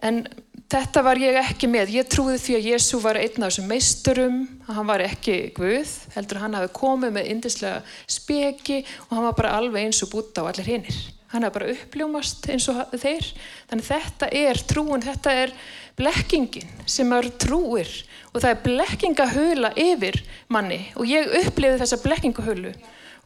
en 0.05 0.25
þetta 0.73 1.03
var 1.07 1.21
ég 1.21 1.39
ekki 1.41 1.69
með. 1.71 1.93
Ég 1.95 2.09
trúði 2.11 2.39
því 2.43 2.57
að 2.59 2.69
Jésu 2.73 3.01
var 3.03 3.19
einn 3.21 3.43
af 3.43 3.53
þessum 3.53 3.69
meisturum, 3.71 4.39
hann 4.69 4.89
var 4.89 5.05
ekki 5.05 5.37
Guð, 5.57 5.93
heldur 6.17 6.43
hann 6.43 6.57
hafi 6.59 6.73
komið 6.77 7.15
með 7.17 7.31
indislega 7.35 7.83
speki 8.11 8.83
og 9.07 9.15
hann 9.15 9.29
var 9.29 9.39
bara 9.39 9.55
alveg 9.61 9.87
eins 9.87 10.03
og 10.05 10.13
búta 10.15 10.45
á 10.45 10.49
allir 10.51 10.69
hinnir. 10.73 10.99
Hann 11.33 11.47
hafi 11.47 11.59
bara 11.59 11.73
uppljómast 11.75 12.51
eins 12.53 12.69
og 12.71 12.83
þeir. 12.95 13.31
Þannig 13.71 13.89
þetta 13.89 14.31
er 14.43 14.63
trúin, 14.69 15.07
þetta 15.07 15.35
er 15.45 15.55
blekkingin 15.97 16.85
sem 16.87 17.09
maður 17.09 17.33
trúir 17.41 17.91
og 18.33 18.43
það 18.43 18.51
er 18.51 18.63
blekkingahöla 18.67 19.73
yfir 19.81 20.21
manni 20.53 20.83
og 20.99 21.09
ég 21.09 21.33
upplifið 21.41 21.81
þessa 21.81 22.03
blekkingahölu 22.03 22.75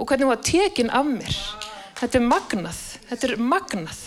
og 0.00 0.06
hvernig 0.06 0.28
hún 0.28 0.32
var 0.32 0.44
tekin 0.46 0.92
af 0.94 1.08
mér. 1.08 1.36
Þetta 2.00 2.16
er 2.16 2.24
magnað, 2.24 2.78
þetta 3.10 3.26
er 3.28 3.40
magnað. 3.42 3.98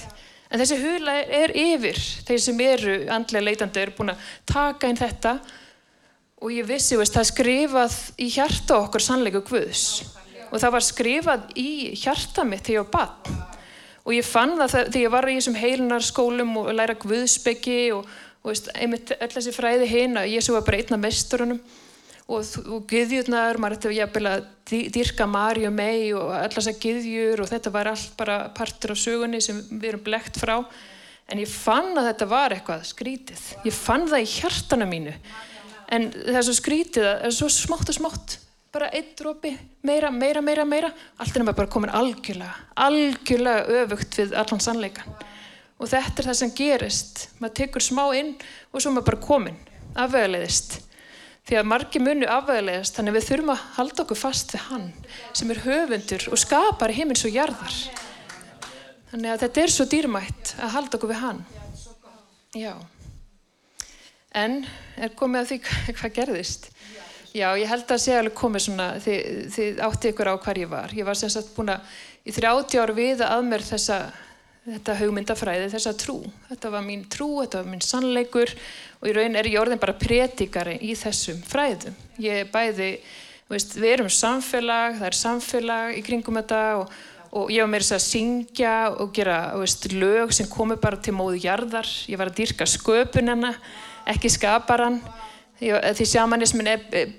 En 0.53 0.61
þessi 0.61 0.77
hula 0.77 1.15
er 1.33 1.53
yfir, 1.57 1.97
þeir 2.27 2.41
sem 2.43 2.59
eru 2.61 2.97
andlega 3.09 3.47
leitandi 3.47 3.81
eru 3.81 3.95
búin 3.97 4.13
að 4.13 4.27
taka 4.49 4.91
inn 4.91 4.99
þetta. 4.99 5.37
Og 6.43 6.53
ég 6.53 6.67
vissi, 6.67 6.97
veist, 6.99 7.15
það 7.15 7.29
skrifað 7.31 7.95
í 8.21 8.27
hjarta 8.35 8.77
okkur 8.83 9.01
sannleiku 9.01 9.41
Guðs. 9.47 10.03
Og 10.51 10.59
það 10.61 10.75
var 10.75 10.85
skrifað 10.85 11.49
í 11.57 11.69
hjarta 11.97 12.45
mitt 12.45 12.67
þegar 12.67 12.83
ég 12.83 12.85
var 12.85 12.93
bann 12.93 13.41
og 14.03 14.11
ég 14.11 14.25
fann 14.27 14.57
það 14.59 14.73
þegar 14.75 14.99
ég 14.99 15.13
var 15.13 15.29
í 15.31 15.37
þessum 15.37 15.55
heilunarskólum 15.55 16.57
og 16.59 16.71
læra 16.75 16.95
Guðsbyggi 16.99 17.79
og, 17.95 18.09
og 18.43 18.51
veist, 18.51 18.67
einmitt 18.75 19.13
öll 19.15 19.31
þessi 19.31 19.53
fræði 19.55 19.87
ég 20.27 20.43
svo 20.43 20.57
var 20.57 20.65
bara 20.67 20.81
einna 20.81 20.99
mesturunum 20.99 21.61
og, 22.31 22.43
og 22.71 22.85
gyðjurnar, 22.87 23.59
maður 23.59 23.77
ætti 23.77 23.93
jafnvel 23.97 24.29
að 24.29 24.45
dýrka 24.93 25.27
Marju 25.29 25.71
mei 25.75 26.13
og 26.15 26.31
allar 26.31 26.55
þessar 26.55 26.77
gyðjur 26.81 27.43
og 27.43 27.49
þetta 27.51 27.73
var 27.73 27.89
allt 27.91 28.13
bara 28.19 28.37
partur 28.55 28.93
af 28.95 29.01
sögunni 29.01 29.41
sem 29.43 29.59
við 29.71 29.89
erum 29.91 30.05
blekt 30.05 30.39
frá. 30.39 30.59
En 31.31 31.39
ég 31.39 31.49
fann 31.49 31.93
að 31.97 32.09
þetta 32.11 32.29
var 32.31 32.55
eitthvað 32.55 32.87
skrítið. 32.87 33.43
Ég 33.67 33.75
fann 33.75 34.07
það 34.11 34.23
í 34.23 34.31
hjartana 34.37 34.87
mínu. 34.87 35.13
En 35.93 36.09
svo 36.43 36.55
skrítið 36.57 37.05
það 37.05 37.27
er 37.27 37.35
svo 37.35 37.51
smátt 37.51 37.91
og 37.91 37.99
smátt. 37.99 38.37
Bara 38.73 38.89
einn 38.95 39.11
drópi, 39.19 39.51
meira, 39.85 40.09
meira, 40.11 40.41
meira, 40.41 40.65
meira. 40.65 40.89
Allt 41.21 41.35
er 41.37 41.45
bara 41.51 41.69
komin 41.69 41.93
algjörlega 41.93 42.55
algjörlega 42.73 43.83
öfugt 43.83 44.17
við 44.17 44.33
allan 44.39 44.63
sannleikan 44.63 45.13
og 45.83 45.89
þetta 45.91 46.21
er 46.21 46.27
það 46.29 46.39
sem 46.39 46.55
gerist. 46.55 47.27
Maður 47.41 47.55
tekur 47.59 47.83
smá 47.83 48.03
inn 48.15 48.33
og 48.71 48.81
svo 48.81 48.93
maður 48.93 49.09
bara 49.11 49.23
komin 49.27 49.57
afvegleiðist 49.99 50.79
því 51.43 51.59
að 51.59 51.67
margi 51.67 51.99
munu 51.99 52.27
afvæðilegast 52.31 52.97
þannig 52.97 53.17
við 53.17 53.27
þurfum 53.27 53.51
að 53.53 53.63
halda 53.77 54.03
okkur 54.05 54.19
fast 54.19 54.53
við 54.55 54.65
hann 54.69 54.87
sem 55.35 55.51
er 55.51 55.61
höfundur 55.65 56.27
og 56.31 56.39
skapar 56.39 56.93
heimins 56.95 57.25
og 57.27 57.35
jarðar. 57.35 57.79
Þannig 59.11 59.33
að 59.33 59.43
þetta 59.43 59.63
er 59.63 59.73
svo 59.73 59.87
dýrmætt 59.91 60.53
að 60.57 60.75
halda 60.77 60.97
okkur 60.97 61.11
við 61.11 61.21
hann. 61.21 61.41
Já. 62.57 62.73
En 64.33 64.63
er 64.95 65.13
komið 65.17 65.41
að 65.41 65.51
því 65.51 65.59
hvað 65.99 66.15
gerðist? 66.19 66.69
Já 67.33 67.47
ég 67.57 67.65
held 67.65 67.89
að 67.89 68.01
sé 68.01 68.13
alveg 68.13 68.35
komið 68.37 68.63
svona 68.67 68.87
þið, 69.01 69.21
þið 69.55 69.79
átti 69.87 70.11
ykkur 70.13 70.29
á 70.29 70.35
hvar 70.37 70.59
ég 70.61 70.69
var. 70.69 70.91
Ég 70.93 71.07
var 71.07 71.17
sem 71.17 71.31
sagt 71.33 71.55
búin 71.57 71.73
að 71.73 71.95
í 72.23 72.33
30 72.35 72.77
ára 72.79 72.95
við 72.95 73.23
að 73.25 73.47
mér 73.49 73.65
þessa 73.65 73.97
þetta 74.63 74.95
hugmyndafræði, 75.01 75.69
þessa 75.73 75.93
trú. 75.99 76.17
Þetta 76.47 76.71
var 76.71 76.83
mín 76.85 77.03
trú, 77.11 77.29
þetta 77.41 77.61
var 77.61 77.71
mín 77.71 77.83
sannleikur 77.83 78.53
og 79.01 79.09
í 79.09 79.15
raun 79.17 79.39
er 79.39 79.49
ég 79.51 79.59
orðin 79.59 79.81
bara 79.81 79.97
prétikari 79.99 80.77
í 80.79 80.95
þessum 80.97 81.41
fræðum. 81.47 81.97
Ég 82.23 82.51
bæði, 82.53 82.91
veist, 83.51 83.75
við 83.75 83.97
erum 83.97 84.11
samfélag 84.13 84.99
það 85.01 85.09
er 85.09 85.19
samfélag 85.19 85.97
í 85.97 86.05
kringum 86.05 86.39
þetta 86.39 86.61
og, 86.79 86.95
og 87.35 87.51
ég 87.51 87.65
var 87.65 87.73
með 87.73 87.83
þess 87.83 87.97
að 87.97 88.05
syngja 88.07 88.77
og 88.93 89.11
gera 89.17 89.39
veist, 89.59 89.89
lög 89.91 90.31
sem 90.35 90.47
komi 90.51 90.79
bara 90.79 91.01
til 91.03 91.17
móðu 91.17 91.43
jarðar. 91.43 91.89
Ég 92.07 92.21
var 92.21 92.31
að 92.31 92.39
dýrka 92.39 92.69
sköpunina 92.69 93.51
ekki 94.13 94.31
skaparan 94.31 95.01
því 95.63 96.05
sjamanismin 96.07 96.67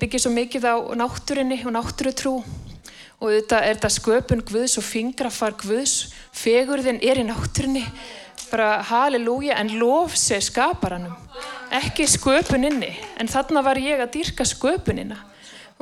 byggir 0.00 0.20
svo 0.20 0.32
mikið 0.34 0.66
á 0.68 0.76
náttúrinni 0.96 1.62
og 1.64 1.72
náttúrutrú 1.76 2.38
og 3.20 3.30
þetta 3.30 3.60
er 3.62 3.76
þetta 3.76 3.92
sköpun 3.94 4.44
Guðs 4.48 4.78
og 4.80 4.86
fingrafar 4.86 5.56
Guðs. 5.60 6.12
Fegurðin 6.34 7.00
er 7.04 7.20
í 7.22 7.26
náttúrinni 7.28 7.84
bara 8.50 8.82
halleluja 8.86 9.58
en 9.58 9.72
lof 9.80 10.16
sé 10.18 10.40
skaparanum. 10.42 11.14
Ekki 11.74 12.06
sköpuninni. 12.10 12.92
En 13.18 13.30
þarna 13.30 13.64
var 13.66 13.80
ég 13.82 14.02
að 14.02 14.12
dýrka 14.18 14.46
sköpunina. 14.46 15.16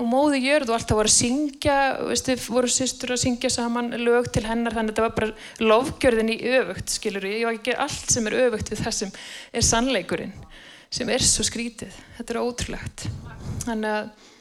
Og 0.00 0.06
móði 0.08 0.40
jörð 0.46 0.70
og 0.70 0.78
alltaf 0.78 0.96
voru 0.96 1.10
að 1.10 1.18
syngja 1.18 1.74
veistu, 2.08 2.36
voru 2.48 2.70
sýstur 2.72 3.12
að 3.12 3.20
syngja 3.26 3.50
saman 3.52 3.92
lög 4.00 4.30
til 4.32 4.46
hennar. 4.46 4.72
Þannig 4.72 4.94
að 4.94 4.94
þetta 4.94 5.04
var 5.04 5.16
bara 5.18 5.66
lofgjörðin 5.68 6.32
í 6.32 6.38
öfugt 6.56 6.94
skilur 6.94 7.28
ég, 7.28 7.42
ég 7.42 7.50
var 7.50 7.58
ekki 7.58 7.76
allt 7.76 8.14
sem 8.14 8.30
er 8.30 8.38
öfugt 8.46 8.72
við 8.72 8.86
það 8.86 8.96
sem 9.02 9.12
er 9.52 9.68
sannleikurinn 9.68 10.32
sem 10.92 11.08
er 11.08 11.24
svo 11.24 11.44
skrítið, 11.46 11.92
þetta 12.18 12.34
er 12.34 12.40
ótrúlegt. 12.42 13.06
Þannig 13.64 13.94
að 13.96 14.31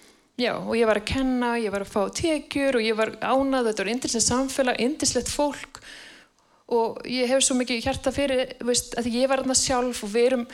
já 0.42 0.54
og 0.58 0.76
ég 0.78 0.88
var 0.90 1.00
að 1.02 1.10
kenna, 1.12 1.56
ég 1.62 1.74
var 1.74 1.86
að 1.86 1.92
fá 1.94 2.02
tekjur 2.18 2.80
og 2.80 2.86
ég 2.86 2.98
var 2.98 3.14
ánað, 3.22 3.72
þetta 3.72 3.84
var 3.84 3.92
indislegt 3.94 4.28
samfélag, 4.28 4.80
indislegt 4.82 5.32
fólk. 5.32 5.82
Og 6.72 7.02
ég 7.12 7.28
hef 7.28 7.44
svo 7.44 7.58
mikið 7.60 7.82
hjarta 7.84 8.14
fyrir 8.16 8.54
veist, 8.64 8.96
að 9.00 9.10
ég 9.12 9.28
var 9.28 9.42
aðna 9.42 9.58
sjálf 9.60 10.06
og 10.06 10.14
við 10.14 10.28
erum 10.30 10.46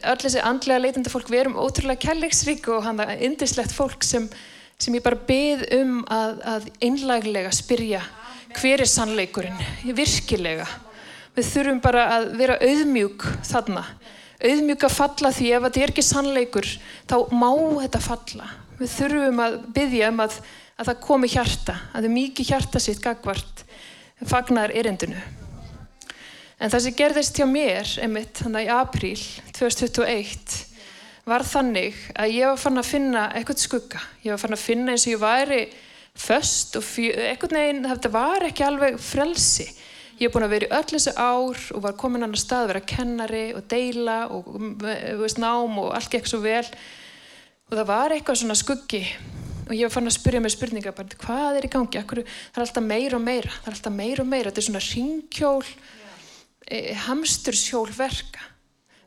öll 0.00 0.20
þessi 0.22 0.40
andlega 0.40 0.80
leitandi 0.80 1.12
fólk 1.12 1.28
við 1.28 1.42
erum 1.42 1.58
ótrúlega 1.60 2.00
kærleiksrík 2.06 2.70
og 2.72 2.86
hann 2.86 3.02
er 3.04 3.20
indislegt 3.28 3.74
fólk 3.76 4.06
sem, 4.08 4.30
sem 4.80 4.96
ég 4.96 5.04
bara 5.04 5.20
beð 5.28 5.66
um 5.76 6.00
að, 6.08 6.40
að 6.54 6.70
einlaglega 6.80 7.52
spyrja 7.52 8.00
hver 8.54 8.80
er 8.80 8.88
sannleikurinn? 8.88 9.60
Virkilega. 9.84 10.66
Við 11.34 11.48
þurfum 11.50 11.80
bara 11.84 12.08
að 12.16 12.28
vera 12.38 12.60
auðmjúk 12.62 13.28
þarna. 13.44 13.84
Auðmjúk 14.44 14.84
að 14.86 14.96
falla 14.96 15.32
því 15.34 15.54
ef 15.56 15.64
þetta 15.66 15.82
er 15.82 15.92
ekki 15.92 16.04
sannleikur 16.08 16.68
þá 17.10 17.16
má 17.34 17.50
þetta 17.82 18.00
falla 18.04 18.52
við 18.80 18.92
þurfum 18.98 19.40
að 19.44 19.56
byggja 19.76 20.10
um 20.12 20.20
að, 20.24 20.36
að 20.78 20.90
það 20.90 21.00
komi 21.06 21.30
hjarta 21.30 21.78
að 21.92 22.06
það 22.06 22.14
mikið 22.18 22.50
hjarta 22.52 22.82
sitt 22.82 23.02
gagvart 23.04 23.64
fagnar 24.24 24.72
erindinu. 24.74 25.20
En 26.62 26.70
það 26.72 26.84
sem 26.84 26.96
gerðist 26.96 27.38
hjá 27.38 27.46
mér, 27.50 27.88
einmitt, 28.00 28.38
þannig 28.40 28.68
í 28.68 28.72
apríl 28.72 29.18
2021, 29.56 30.60
var 31.28 31.44
þannig 31.48 31.96
að 32.20 32.36
ég 32.36 32.52
var 32.52 32.60
fann 32.60 32.80
að 32.80 32.90
finna 32.90 33.24
eitthvað 33.34 33.64
skugga. 33.64 34.02
Ég 34.24 34.34
var 34.34 34.42
fann 34.42 34.56
að 34.56 34.62
finna 34.62 34.94
eins 34.94 35.06
og 35.08 35.14
ég 35.14 35.22
væri 35.22 35.60
föst 36.14 36.78
og 36.78 36.86
eitthvað 37.00 37.56
neginn, 37.56 37.88
þetta 37.90 38.12
var 38.14 38.46
ekki 38.46 38.66
alveg 38.66 39.00
frelsi. 39.02 39.66
Ég 40.14 40.28
hef 40.28 40.34
búin 40.36 40.46
að 40.46 40.52
vera 40.54 40.68
í 40.68 40.74
öll 40.78 40.90
þessu 40.92 41.14
ár 41.18 41.62
og 41.74 41.80
var 41.82 41.96
komin 41.98 42.22
annar 42.22 42.38
stað 42.38 42.68
að 42.68 42.70
vera 42.70 42.84
kennari 42.92 43.46
og 43.56 43.64
deila 43.70 44.18
og 44.30 44.52
veist, 45.18 45.40
nám 45.42 45.80
og 45.82 45.90
allt 45.96 46.12
gekk 46.12 46.30
svo 46.30 46.38
vel. 46.44 46.62
Og 47.70 47.76
það 47.78 47.86
var 47.88 48.14
eitthvað 48.14 48.40
svona 48.42 48.58
skuggi. 48.58 49.02
Og 49.64 49.72
ég 49.72 49.86
var 49.86 49.94
fann 49.94 50.10
að 50.10 50.18
spyrja 50.18 50.40
mig 50.44 50.52
spurninga 50.52 50.92
bara, 50.92 51.20
hvað 51.24 51.58
er 51.58 51.66
í 51.68 51.70
gangi, 51.72 52.00
Akkur, 52.00 52.20
það 52.24 52.58
er 52.58 52.66
alltaf 52.66 52.84
meira 52.84 53.16
og 53.16 53.24
meira. 53.24 53.52
Það 53.62 53.70
er 53.70 53.76
alltaf 53.78 53.94
meira 53.94 54.24
og 54.24 54.28
meira, 54.28 54.50
þetta 54.50 54.60
er 54.60 54.66
svona 54.68 54.82
ringkjól 54.84 55.62
e, 56.68 56.80
hamstursjól 57.06 57.88
verka 57.96 58.50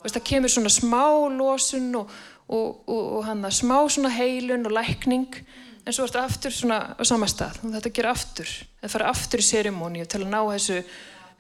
Veist, 0.02 0.14
það 0.14 0.26
kemur 0.30 0.54
svona 0.54 0.72
smá 0.72 1.06
losun 1.34 1.88
og, 2.00 2.12
og, 2.48 2.68
og, 2.86 3.06
og 3.18 3.24
hana, 3.26 3.50
smá 3.54 3.80
svona 3.90 4.12
heilun 4.14 4.68
og 4.70 4.76
lækning. 4.78 5.40
En 5.84 5.96
svo 5.96 6.06
er 6.06 6.12
þetta 6.12 6.26
aftur 6.28 6.54
svona 6.54 6.78
á 6.94 7.04
sama 7.08 7.30
stað. 7.32 7.62
Og 7.66 7.74
þetta 7.74 7.94
ger 7.98 8.10
aftur, 8.12 8.52
það 8.82 8.94
fara 8.94 9.10
aftur 9.12 9.44
í 9.44 9.48
sérimóni 9.48 10.06
til 10.06 10.22
að 10.24 10.32
ná 10.34 10.40
þessu 10.54 10.82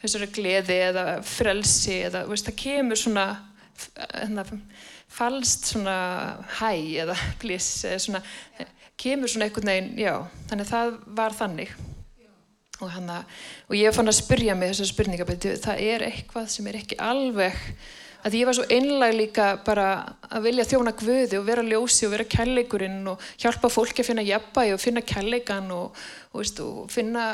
þessari 0.01 0.29
gleði 0.33 0.79
eða 0.91 1.05
frelsi 1.25 2.01
eða 2.05 2.25
veist, 2.29 2.49
það 2.49 2.59
kemur 2.61 2.99
svona 3.01 3.27
hana, 4.13 4.45
falst 5.11 5.71
svona 5.73 5.97
hæ 6.59 6.73
eða 7.03 7.17
bliss 7.41 7.85
eða 7.87 8.01
svona 8.05 8.23
kemur 8.97 9.29
svona 9.29 9.47
einhvern 9.47 9.71
veginn, 9.71 9.93
já, 10.01 10.15
þannig 10.49 10.71
það 10.71 10.97
var 11.19 11.37
þannig. 11.37 11.77
Og, 12.77 12.89
hana, 12.93 13.21
og 13.65 13.73
ég 13.77 13.93
fann 13.95 14.09
að 14.09 14.19
spyrja 14.19 14.53
mig 14.57 14.69
þessar 14.69 14.91
spurningabæti, 14.91 15.55
það 15.63 15.79
er 15.81 16.03
eitthvað 16.11 16.51
sem 16.53 16.67
er 16.69 16.77
ekki 16.77 16.99
alveg, 17.01 17.55
að 18.27 18.37
ég 18.37 18.49
var 18.49 18.57
svo 18.57 18.65
einlag 18.73 19.15
líka 19.15 19.47
bara 19.65 19.87
að 20.27 20.45
vilja 20.45 20.65
þjóna 20.67 20.93
gvöði 20.97 21.39
og 21.39 21.47
vera 21.47 21.65
ljósi 21.65 22.05
og 22.05 22.13
vera 22.13 22.27
kærleikurinn 22.29 23.09
og 23.09 23.25
hjálpa 23.39 23.71
fólki 23.73 24.03
að 24.03 24.09
finna 24.11 24.25
jafnbæi 24.25 24.73
og 24.75 24.81
finna 24.83 25.03
kærleikan 25.05 25.69
og, 25.73 25.97
og, 26.33 26.39
veist, 26.41 26.61
og 26.61 26.89
finna, 26.93 27.27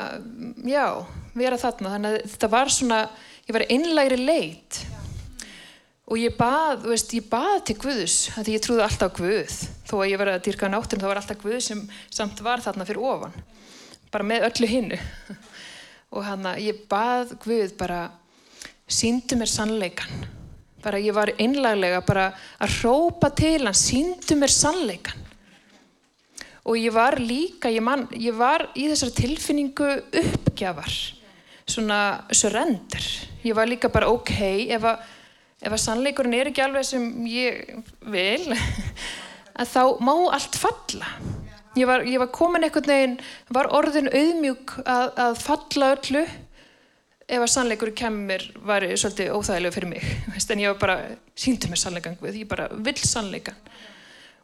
já, 0.68 0.86
vera 1.36 1.60
þarna, 1.60 1.96
þannig 1.96 2.18
að 2.18 2.34
þetta 2.36 2.52
var 2.56 2.72
svona, 2.72 3.00
ég 3.44 3.58
var 3.58 3.66
einlagri 3.68 4.20
leit 4.20 4.84
og 6.04 6.20
ég 6.20 6.36
bað, 6.36 6.84
veist, 6.90 7.14
ég 7.16 7.26
bað 7.30 7.62
til 7.68 7.78
Guðus 7.80 8.16
því 8.36 8.56
ég 8.56 8.64
trúði 8.64 8.84
alltaf 8.84 9.14
Guð. 9.16 9.56
Þó 9.88 9.94
að 10.02 10.10
ég 10.10 10.20
var 10.20 10.32
að 10.34 10.42
dýrka 10.44 10.70
náttin 10.72 11.00
þá 11.00 11.08
var 11.08 11.20
alltaf 11.22 11.40
Guð 11.40 11.58
sem 11.64 11.80
samt 12.12 12.42
var 12.44 12.64
þarna 12.64 12.86
fyrir 12.88 13.04
ofan 13.08 13.36
bara 14.14 14.26
með 14.28 14.46
öllu 14.50 14.68
hinnu 14.70 15.00
og 16.14 16.22
hann 16.26 16.46
að 16.46 16.62
ég 16.68 16.84
bað 16.90 17.34
Guð 17.42 17.74
bara 17.80 18.04
síndu 18.84 19.38
mér 19.40 19.50
sannleikan 19.50 20.26
bara 20.84 21.00
ég 21.00 21.16
var 21.16 21.32
einlaglega 21.40 22.02
bara 22.04 22.28
að 22.62 22.78
rópa 22.84 23.32
til 23.34 23.64
hann 23.64 23.78
síndu 23.78 24.36
mér 24.38 24.52
sannleikan 24.52 25.24
og 26.64 26.78
ég 26.80 26.92
var 26.94 27.16
líka 27.20 27.72
ég, 27.72 27.82
man, 27.84 28.06
ég 28.12 28.36
var 28.36 28.68
í 28.76 28.86
þessar 28.92 29.12
tilfinningu 29.16 29.88
uppgjafar 30.20 30.92
svona 31.64 31.98
surrender. 32.32 33.04
Ég 33.44 33.56
var 33.56 33.68
líka 33.68 33.88
bara 33.92 34.10
ok 34.12 34.32
ef 34.68 34.84
að 34.84 35.13
ef 35.64 35.72
að 35.72 35.82
sannleikurinn 35.82 36.36
er 36.36 36.50
ekki 36.50 36.64
alveg 36.64 36.86
sem 36.88 37.08
ég 37.28 37.78
vil, 38.12 38.54
að 39.60 39.70
þá 39.72 39.82
má 40.04 40.14
allt 40.36 40.58
falla. 40.60 41.10
Ég 41.74 41.88
var, 41.90 42.04
ég 42.06 42.20
var 42.22 42.30
komin 42.34 42.62
einhvern 42.66 42.90
veginn, 42.90 43.14
var 43.54 43.72
orðin 43.74 44.10
auðmjúk 44.12 44.76
að, 44.84 45.08
að 45.24 45.38
falla 45.42 45.94
öllu 45.96 46.22
ef 47.24 47.40
að 47.40 47.50
sannleikurinn 47.50 47.96
kemur 47.98 48.44
var 48.68 48.84
svolítið 48.84 49.32
óþægilega 49.34 49.74
fyrir 49.74 49.90
mig. 49.90 50.04
En 50.54 50.62
ég 50.62 50.74
var 50.74 50.80
bara, 50.82 50.96
síndu 51.34 51.70
mig 51.72 51.80
sannleikan, 51.80 52.18
ég 52.28 52.46
bara 52.48 52.68
vill 52.74 53.00
sannleikan. 53.00 53.58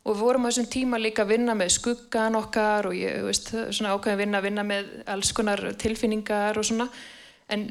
Og 0.00 0.16
við 0.16 0.22
vorum 0.24 0.46
á 0.48 0.48
þessum 0.48 0.70
tíma 0.72 0.98
líka 0.98 1.26
að 1.26 1.34
vinna 1.34 1.54
með 1.54 1.74
skuggan 1.76 2.38
okkar 2.38 2.88
og 2.88 2.96
ég, 2.96 3.20
veist, 3.26 3.52
svona 3.52 3.92
ákveðin 3.92 4.22
vinna 4.22 4.40
að 4.40 4.46
vinna 4.48 4.64
með 4.64 4.88
alls 5.12 5.32
konar 5.36 5.60
tilfinningar 5.78 6.56
og 6.56 6.66
svona. 6.66 6.88
En 7.52 7.68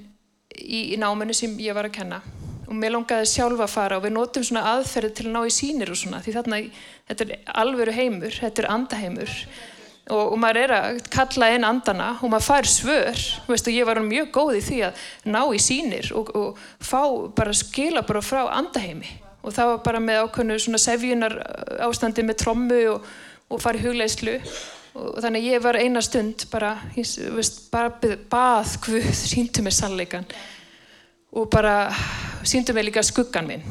í, 0.60 0.84
í 0.94 1.00
náminu 1.00 1.36
sem 1.36 1.56
ég 1.62 1.76
var 1.78 1.90
að 1.90 1.98
kenna. 2.00 2.22
Og 2.70 2.76
mér 2.78 2.94
longaði 2.94 3.26
sjálfa 3.32 3.66
að 3.66 3.74
fara 3.74 3.98
og 3.98 4.06
við 4.06 4.14
notum 4.14 4.46
svona 4.46 4.68
aðferði 4.76 5.10
til 5.18 5.26
að 5.26 5.34
ná 5.34 5.42
í 5.48 5.54
sínir 5.54 5.90
og 5.90 5.98
svona 5.98 6.22
því 6.22 6.36
þarna, 6.36 6.60
þetta 7.10 7.26
er 7.26 7.52
alveru 7.64 7.96
heimur, 7.96 8.36
þetta 8.36 8.64
er 8.64 8.70
andaheimur. 8.76 9.36
Og, 10.10 10.22
og 10.34 10.38
maður 10.42 10.60
er 10.64 10.74
að 10.74 11.00
kalla 11.14 11.50
einn 11.54 11.66
andana 11.66 12.12
og 12.18 12.32
maður 12.34 12.48
fær 12.48 12.70
svör, 12.70 13.24
veist, 13.50 13.70
og 13.70 13.76
ég 13.76 13.90
var 13.90 14.02
mjög 14.06 14.32
góð 14.34 14.56
í 14.58 14.62
því 14.66 14.80
að 14.88 15.04
ná 15.30 15.42
í 15.54 15.62
sínir 15.62 16.12
og, 16.18 16.32
og 16.38 16.62
fá 16.82 17.02
bara 17.38 17.54
skila 17.58 18.06
bara 18.06 18.26
frá 18.26 18.44
andaheimi. 18.58 19.12
Og 19.46 19.54
það 19.56 19.72
var 19.74 19.84
bara 19.86 20.02
með 20.04 20.24
ákveðnu 20.26 20.58
svona 20.62 20.82
sefjunar 20.82 21.38
ástandi 21.86 22.26
með 22.26 22.42
trommu 22.44 22.82
og, 22.96 23.06
og 23.50 23.62
farið 23.64 23.90
hugleislu 23.90 24.40
og 24.98 25.20
þannig 25.22 25.46
ég 25.52 25.62
var 25.62 25.78
eina 25.78 26.02
stund 26.02 26.48
bara, 26.52 26.74
ég, 26.98 27.06
veist, 27.36 27.68
bara 27.72 27.92
bað 28.00 28.78
Guð, 28.86 29.10
síndu 29.14 29.64
mig 29.66 29.76
sannleikan 29.78 30.26
og 31.30 31.50
bara 31.54 31.92
síndu 32.44 32.74
mig 32.74 32.88
líka 32.88 33.04
skuggan 33.06 33.48
minn. 33.50 33.66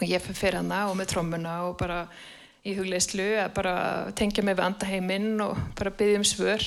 Og 0.00 0.08
ég 0.08 0.22
fyrir 0.24 0.58
hana 0.58 0.88
og 0.90 0.96
með 0.98 1.12
trómmuna 1.12 1.60
og 1.68 1.76
bara 1.78 2.06
í 2.66 2.74
hugleislu 2.74 3.28
að 3.42 3.52
bara 3.54 3.74
tengja 4.18 4.42
mig 4.42 4.56
við 4.58 4.66
andaheiminn 4.66 5.36
og 5.44 5.60
bara 5.78 5.94
byggja 5.94 6.18
um 6.18 6.26
svör. 6.26 6.66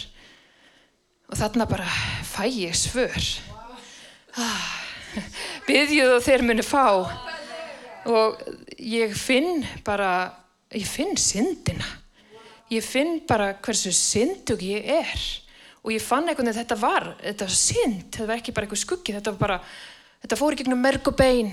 Og 1.27 1.35
þarna 1.39 1.67
bara 1.67 1.89
fæ 2.23 2.47
ég 2.47 2.77
svör. 2.77 3.27
Ah, 4.39 4.71
byggjuð 5.67 6.15
og 6.15 6.23
þeir 6.23 6.45
muni 6.47 6.63
fá. 6.63 6.87
Og 8.05 8.39
ég 8.79 9.15
finn 9.17 9.65
bara 9.83 10.31
ég 10.71 10.87
finn 10.87 11.17
syndina 11.19 12.04
ég 12.73 12.85
finn 12.85 13.19
bara 13.27 13.53
hversu 13.63 13.93
syndug 13.93 14.63
ég 14.65 14.87
er. 15.01 15.25
Og 15.85 15.93
ég 15.93 16.01
fann 16.01 16.25
einhvern 16.25 16.47
veginn 16.49 16.55
að 16.55 16.61
þetta 16.63 16.77
var, 16.81 17.11
þetta 17.21 17.45
var 17.45 17.57
synd, 17.59 18.05
þetta 18.09 18.25
var 18.25 18.39
ekki 18.39 18.53
bara 18.55 18.65
eitthvað 18.65 18.81
skuggi, 18.81 19.13
þetta 19.13 19.33
var 19.35 19.41
bara, 19.43 19.57
þetta 20.23 20.37
fór 20.39 20.55
í 20.55 20.57
gegnum 20.61 20.81
merg 20.81 21.09
og 21.11 21.17
bein, 21.19 21.51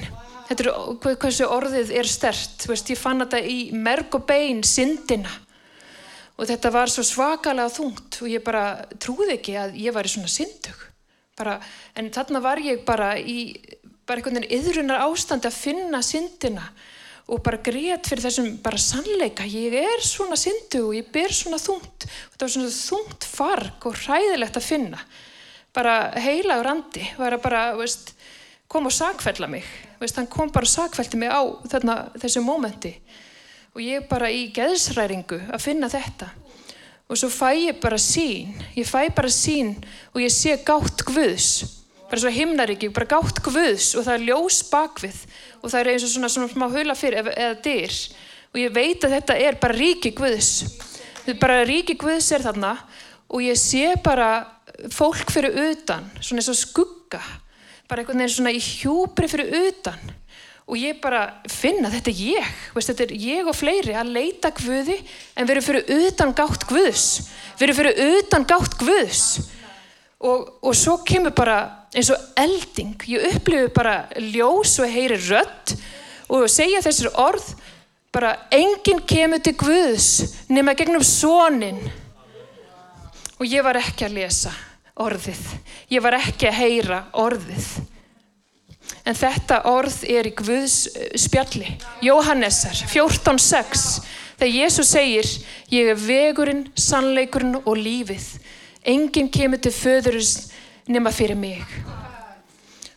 þetta 0.49 0.65
er 0.65 1.17
hversu 1.21 1.49
orðið 1.53 1.93
er 2.01 2.09
stert, 2.09 2.65
veist, 2.71 2.89
ég 2.89 3.01
fann 3.01 3.21
þetta 3.21 3.43
í 3.45 3.59
merg 3.77 4.17
og 4.17 4.25
bein, 4.31 4.63
syndina. 4.65 5.35
Og 6.41 6.49
þetta 6.49 6.73
var 6.73 6.89
svo 6.89 7.05
svakalega 7.05 7.75
þungt 7.75 8.23
og 8.25 8.33
ég 8.33 8.41
bara 8.47 8.65
trúði 8.97 9.37
ekki 9.37 9.59
að 9.61 9.77
ég 9.83 9.93
var 9.93 10.09
í 10.09 10.15
svona 10.15 10.33
syndug, 10.33 10.89
bara, 11.37 11.59
en 11.93 12.09
þarna 12.15 12.41
var 12.41 12.65
ég 12.65 12.81
bara 12.89 13.13
í, 13.21 13.53
bara 14.09 14.23
einhvern 14.23 14.41
veginn 14.41 14.57
yðrunar 14.63 15.05
ástand 15.11 15.45
að 15.45 15.61
finna 15.61 16.01
syndina 16.01 16.71
og 17.31 17.43
bara 17.45 17.61
greiðt 17.63 18.09
fyrir 18.11 18.25
þessum 18.27 18.49
bara 18.65 18.81
sannleika, 18.81 19.47
ég 19.47 19.77
er 19.79 20.03
svona 20.05 20.37
syndu 20.39 20.89
og 20.89 20.97
ég 20.97 21.11
ber 21.15 21.33
svona 21.35 21.61
þungt. 21.63 22.07
Og 22.07 22.35
þetta 22.35 22.47
var 22.47 22.55
svona 22.57 22.73
þungt 22.75 23.29
farg 23.29 23.87
og 23.89 24.01
hræðilegt 24.03 24.59
að 24.59 24.67
finna. 24.67 25.03
Bara 25.73 25.97
heila 26.21 26.59
á 26.59 26.67
randi 26.67 27.05
var 27.17 27.37
að 27.37 27.45
bara, 27.47 27.63
veist, 27.79 28.13
kom 28.69 28.89
og 28.91 28.95
sakfælla 28.95 29.49
mig, 29.49 29.65
veist, 30.01 30.19
hann 30.19 30.29
kom 30.29 30.51
bara 30.53 30.69
og 30.69 30.73
sakfælti 30.73 31.21
mig 31.21 31.33
á 31.33 31.41
þarna, 31.71 31.99
þessu 32.21 32.43
mómenti. 32.45 32.97
Og 33.73 33.81
ég 33.81 34.09
bara 34.11 34.29
í 34.29 34.51
geðsræringu 34.53 35.39
að 35.49 35.63
finna 35.65 35.89
þetta. 35.93 36.29
Og 37.09 37.17
svo 37.21 37.31
fæ 37.33 37.53
ég 37.57 37.81
bara 37.81 38.01
sín, 38.01 38.53
ég 38.77 38.89
fæ 38.89 39.07
bara 39.15 39.31
sín 39.33 39.77
og 40.13 40.21
ég 40.21 40.33
sé 40.33 40.59
gátt 40.65 41.05
Guðs 41.09 41.82
bara 42.13 42.21
svo 42.21 42.31
himnaríki, 42.33 42.91
bara 42.93 43.09
gátt 43.09 43.39
Guðs 43.41 43.95
og 43.97 44.05
það 44.05 44.15
er 44.19 44.25
ljós 44.27 44.59
bakvið 44.69 45.21
og 45.63 45.71
það 45.73 45.79
er 45.79 45.89
eins 45.95 46.03
og 46.05 46.11
svona, 46.13 46.29
svona 46.29 46.51
smá 46.53 46.67
hula 46.69 46.97
fyrir 46.99 47.31
eða 47.33 47.55
dyr. 47.65 47.95
Og 48.53 48.59
ég 48.61 48.75
veit 48.75 49.07
að 49.07 49.15
þetta 49.17 49.37
er 49.41 49.57
bara 49.63 49.79
ríki 49.79 50.13
Guðs. 50.19 50.51
Þetta 51.23 51.33
er 51.33 51.41
bara 51.41 51.63
ríki 51.65 51.97
Guðs 51.97 52.29
er 52.37 52.45
þarna 52.45 52.75
og 53.33 53.41
ég 53.41 53.57
sé 53.57 53.95
bara 54.05 54.29
fólk 54.93 55.33
fyrir 55.33 55.57
utan 55.71 56.05
svona 56.21 56.43
eins 56.43 56.53
og 56.53 56.61
skugga 56.61 57.23
bara 57.89 58.03
einhvern 58.03 58.21
veginn 58.21 58.37
svona 58.37 58.53
í 58.53 58.61
hjúbri 58.61 59.33
fyrir 59.33 59.57
utan. 59.71 60.13
Og 60.69 60.77
ég 60.77 61.01
bara 61.01 61.27
finna 61.49 61.89
þetta 61.91 62.13
er 62.13 62.25
ég, 62.29 62.57
veist, 62.77 62.93
þetta 62.93 63.09
er 63.09 63.19
ég 63.25 63.49
og 63.49 63.57
fleiri 63.57 63.97
að 63.97 64.13
leita 64.15 64.53
Guði 64.61 65.01
en 65.33 65.49
veru 65.49 65.65
fyrir 65.65 65.89
utan 66.13 66.37
gátt 66.37 66.69
Guðs 66.69 67.07
veru 67.57 67.75
fyrir 67.77 68.19
utan 68.19 68.45
gátt 68.45 68.77
Guðs. 68.81 69.49
Og, 70.23 70.59
og 70.63 70.77
svo 70.77 71.01
kemur 71.09 71.33
bara 71.35 71.82
eins 71.93 72.11
og 72.13 72.21
elding, 72.41 72.97
ég 73.09 73.37
upplifu 73.37 73.69
bara 73.77 74.07
ljós 74.17 74.79
og 74.81 74.89
heyri 74.91 75.19
rött 75.29 75.75
og 76.33 76.49
segja 76.51 76.81
þessir 76.85 77.13
orð 77.21 77.53
bara 78.13 78.35
enginn 78.53 79.03
kemur 79.09 79.43
til 79.45 79.57
Guðs 79.61 80.09
nema 80.53 80.75
gegnum 80.77 81.05
sónin 81.05 81.81
og 83.39 83.49
ég 83.49 83.65
var 83.65 83.81
ekki 83.81 84.07
að 84.07 84.21
lesa 84.21 84.53
orðið, 85.03 85.41
ég 85.93 86.05
var 86.05 86.17
ekki 86.19 86.49
að 86.49 86.59
heyra 86.61 86.99
orðið. 87.19 87.69
En 89.09 89.17
þetta 89.19 89.63
orð 89.71 90.03
er 90.11 90.29
í 90.29 90.35
Guðs 90.37 90.77
eh, 90.93 91.15
spjalli. 91.19 91.67
Jóhannesar 92.05 92.77
14.6 92.91 93.87
þegar 94.39 94.53
Jésús 94.53 94.93
segir 94.93 95.29
ég 95.73 95.93
er 95.93 95.99
vegurinn, 95.99 96.67
sannleikurinn 96.79 97.63
og 97.63 97.79
lífið. 97.79 98.27
Enginn 98.93 99.31
kemur 99.33 99.63
til 99.63 99.75
föðurins 99.75 100.53
nema 100.91 101.13
fyrir 101.15 101.39
mig. 101.39 101.63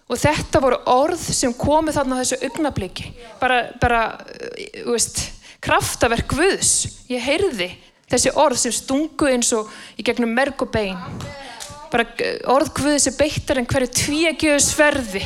Og 0.05 0.19
þetta 0.21 0.61
voru 0.61 0.77
orð 0.91 1.21
sem 1.33 1.53
komi 1.57 1.93
þarna 1.93 2.19
þessu 2.21 2.37
augnabliki 2.45 3.07
bara, 3.39 3.63
bara 3.81 4.03
uh, 4.21 4.91
veist, 4.91 5.23
kraftaverk 5.65 6.29
Guðs. 6.35 6.75
Ég 7.09 7.23
heyrði 7.25 7.71
þessi 8.11 8.33
orð 8.37 8.61
sem 8.61 8.75
stungu 8.75 9.31
eins 9.31 9.49
og 9.57 9.71
í 9.97 10.05
gegnum 10.05 10.33
merg 10.37 10.61
og 10.61 10.69
bein. 10.73 10.99
Bara 11.93 12.05
uh, 12.05 12.37
orð 12.53 12.73
Guðs 12.77 13.09
er 13.09 13.17
beittar 13.17 13.61
en 13.61 13.69
hverju 13.69 13.91
tvíegjöðu 14.03 14.61
sverði 14.61 15.25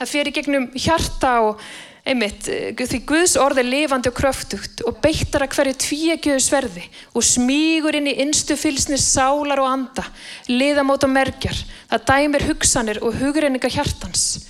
það 0.00 0.12
fyrir 0.14 0.36
gegnum 0.38 0.70
hjarta 0.78 1.32
og 1.44 1.64
einmitt, 2.10 2.48
eh, 2.48 2.72
því 2.74 3.00
Guðs 3.06 3.36
orð 3.40 3.60
er 3.62 3.68
lifandi 3.68 4.10
og 4.10 4.16
kröftugt 4.16 4.82
og 4.86 4.98
beittar 5.02 5.44
að 5.44 5.54
hverju 5.54 5.74
tvíegjöðu 5.84 6.42
sverði 6.42 6.84
og 7.14 7.22
smígur 7.26 7.96
inn 7.98 8.10
í 8.10 8.16
innstu 8.24 8.56
fylsni 8.58 8.98
sálar 8.98 9.62
og 9.62 9.70
anda, 9.70 10.04
liðamót 10.48 11.06
og 11.06 11.12
merkjar, 11.14 11.56
það 11.90 12.06
dæmir 12.10 12.46
hugsanir 12.48 13.02
og 13.02 13.14
hugreininga 13.20 13.70
hjartans. 13.70 14.46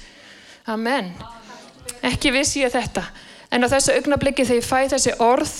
Amen. 0.66 1.12
Ekki 2.02 2.32
vissi 2.32 2.64
ég 2.64 2.72
þetta, 2.72 3.04
en 3.50 3.64
á 3.64 3.68
þessu 3.68 3.94
augnabliki 3.98 4.46
þegar 4.46 4.60
ég 4.60 4.68
fæ 4.70 4.94
þessi 4.94 5.16
orð, 5.20 5.54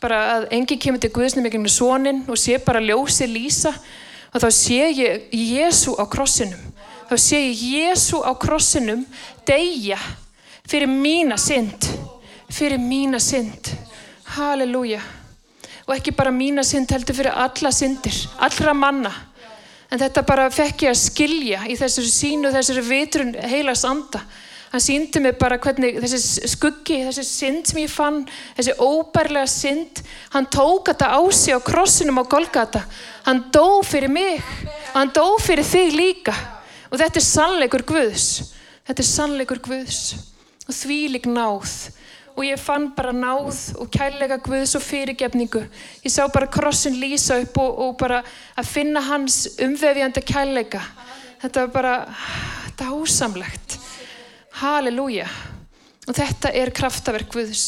bara 0.00 0.20
að 0.36 0.48
engi 0.56 0.78
kemur 0.80 1.00
til 1.00 1.12
Guðsnum 1.12 1.46
ekki 1.48 1.60
með 1.60 1.76
sónin 1.76 2.24
og 2.28 2.38
sé 2.40 2.58
bara 2.64 2.80
ljósi 2.80 3.28
lýsa, 3.28 3.72
og 4.32 4.42
þá 4.44 4.50
sé 4.54 4.80
ég 4.92 5.30
Jésu 5.32 5.96
á 5.96 6.04
krossinum, 6.08 6.60
þá 7.08 7.16
sé 7.16 7.40
ég 7.48 7.62
Jésu 7.74 8.20
á 8.20 8.32
krossinum 8.36 9.06
deyja 9.48 9.98
fyrir 10.70 10.86
mína 10.90 11.36
synd 11.40 11.90
fyrir 12.50 12.78
mína 12.78 13.20
synd. 13.22 13.70
Halleluja. 14.36 15.00
Og 15.86 15.96
ekki 15.96 16.14
bara 16.14 16.32
mína 16.34 16.64
synd 16.66 16.90
heldur 16.92 17.16
fyrir 17.16 17.34
alla 17.34 17.72
syndir 17.74 18.16
allra 18.38 18.74
manna. 18.74 19.12
En 19.90 19.98
þetta 19.98 20.22
bara 20.26 20.50
fekk 20.54 20.86
ég 20.86 20.92
að 20.92 21.00
skilja 21.00 21.64
í 21.66 21.74
þessari 21.78 22.12
sínu 22.12 22.52
þessari 22.54 22.84
vitrun 22.86 23.34
heilags 23.50 23.82
anda. 23.86 24.22
Hann 24.70 24.82
síndi 24.84 25.18
mig 25.18 25.34
bara 25.34 25.58
hvernig 25.58 25.96
þessi 25.98 26.46
skuggi, 26.52 27.00
þessi 27.08 27.24
synd 27.26 27.66
sem 27.66 27.80
ég 27.82 27.90
fann 27.90 28.20
þessi 28.54 28.76
óbærlega 28.78 29.48
synd 29.50 29.98
hann 30.30 30.46
tók 30.46 30.92
þetta 30.92 31.08
á 31.10 31.18
sig 31.34 31.58
á 31.58 31.58
krossinum 31.58 32.22
á 32.22 32.24
Golgata. 32.30 32.84
Hann 33.26 33.48
dó 33.50 33.82
fyrir 33.82 34.12
mig 34.14 34.38
hann 34.94 35.10
dó 35.10 35.34
fyrir 35.42 35.66
þig 35.66 35.94
líka. 35.98 36.36
Og 36.90 36.98
þetta 37.02 37.18
er 37.18 37.26
sannleikur 37.26 37.86
Guðs. 37.86 38.54
Þetta 38.86 39.02
er 39.02 39.10
sannleikur 39.10 39.58
Guðs 39.62 40.29
og 40.70 40.76
þvílig 40.76 41.26
náð. 41.28 41.90
Og 42.38 42.46
ég 42.46 42.60
fann 42.62 42.88
bara 42.96 43.12
náð 43.12 43.58
og 43.82 43.90
kærleika 43.92 44.38
Guðs 44.40 44.76
og 44.78 44.84
fyrirgefningu. 44.86 45.64
Ég 46.04 46.12
sá 46.14 46.22
bara 46.32 46.48
krossin 46.48 46.96
lýsa 46.96 47.40
upp 47.42 47.58
og, 47.60 47.80
og 47.84 47.96
bara 48.00 48.22
að 48.56 48.70
finna 48.70 49.02
hans 49.04 49.42
umvefjandi 49.60 50.22
kærleika. 50.24 50.80
Þetta 51.42 51.64
var 51.66 51.72
bara 51.74 51.94
dásamlegt. 52.78 53.76
Halleluja. 54.60 55.26
Og 56.08 56.16
þetta 56.16 56.52
er 56.56 56.72
kraftaverk 56.74 57.34
Guðs. 57.34 57.64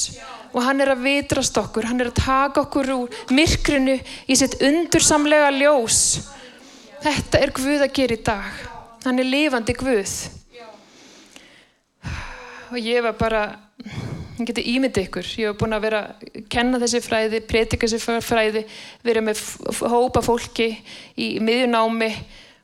Og 0.53 0.63
hann 0.65 0.81
er 0.85 0.93
að 0.95 1.05
vitrast 1.05 1.59
okkur. 1.59 1.89
Hann 1.91 2.01
er 2.01 2.13
að 2.13 2.23
taka 2.23 2.63
okkur 2.65 2.95
úr 2.95 3.25
myrkrinu 3.35 3.99
í 3.99 4.39
sitt 4.39 4.57
undursamlega 4.63 5.51
ljós. 5.59 6.23
Þetta 7.03 7.43
er 7.43 7.53
Guð 7.57 7.83
að 7.83 7.97
gera 7.99 8.17
í 8.17 8.23
dag. 8.31 8.63
Hann 9.03 9.19
er 9.19 9.29
lifandi 9.29 9.75
Guð 9.77 10.41
og 12.73 12.79
ég 12.81 13.03
var 13.05 13.17
bara, 13.19 13.43
ég 14.39 14.47
geti 14.49 14.65
ímyndið 14.73 15.09
ykkur, 15.09 15.27
ég 15.43 15.51
var 15.51 15.59
búin 15.61 15.77
að 15.77 15.85
vera 15.85 16.01
kenna 16.53 16.81
þessi 16.81 17.03
fræði, 17.05 17.43
pretika 17.45 17.89
þessi 17.89 18.21
fræði, 18.25 18.65
vera 19.05 19.25
með 19.25 19.43
hópa 19.93 20.23
fólki 20.25 20.71
í 21.21 21.35
miðjunámi 21.45 22.11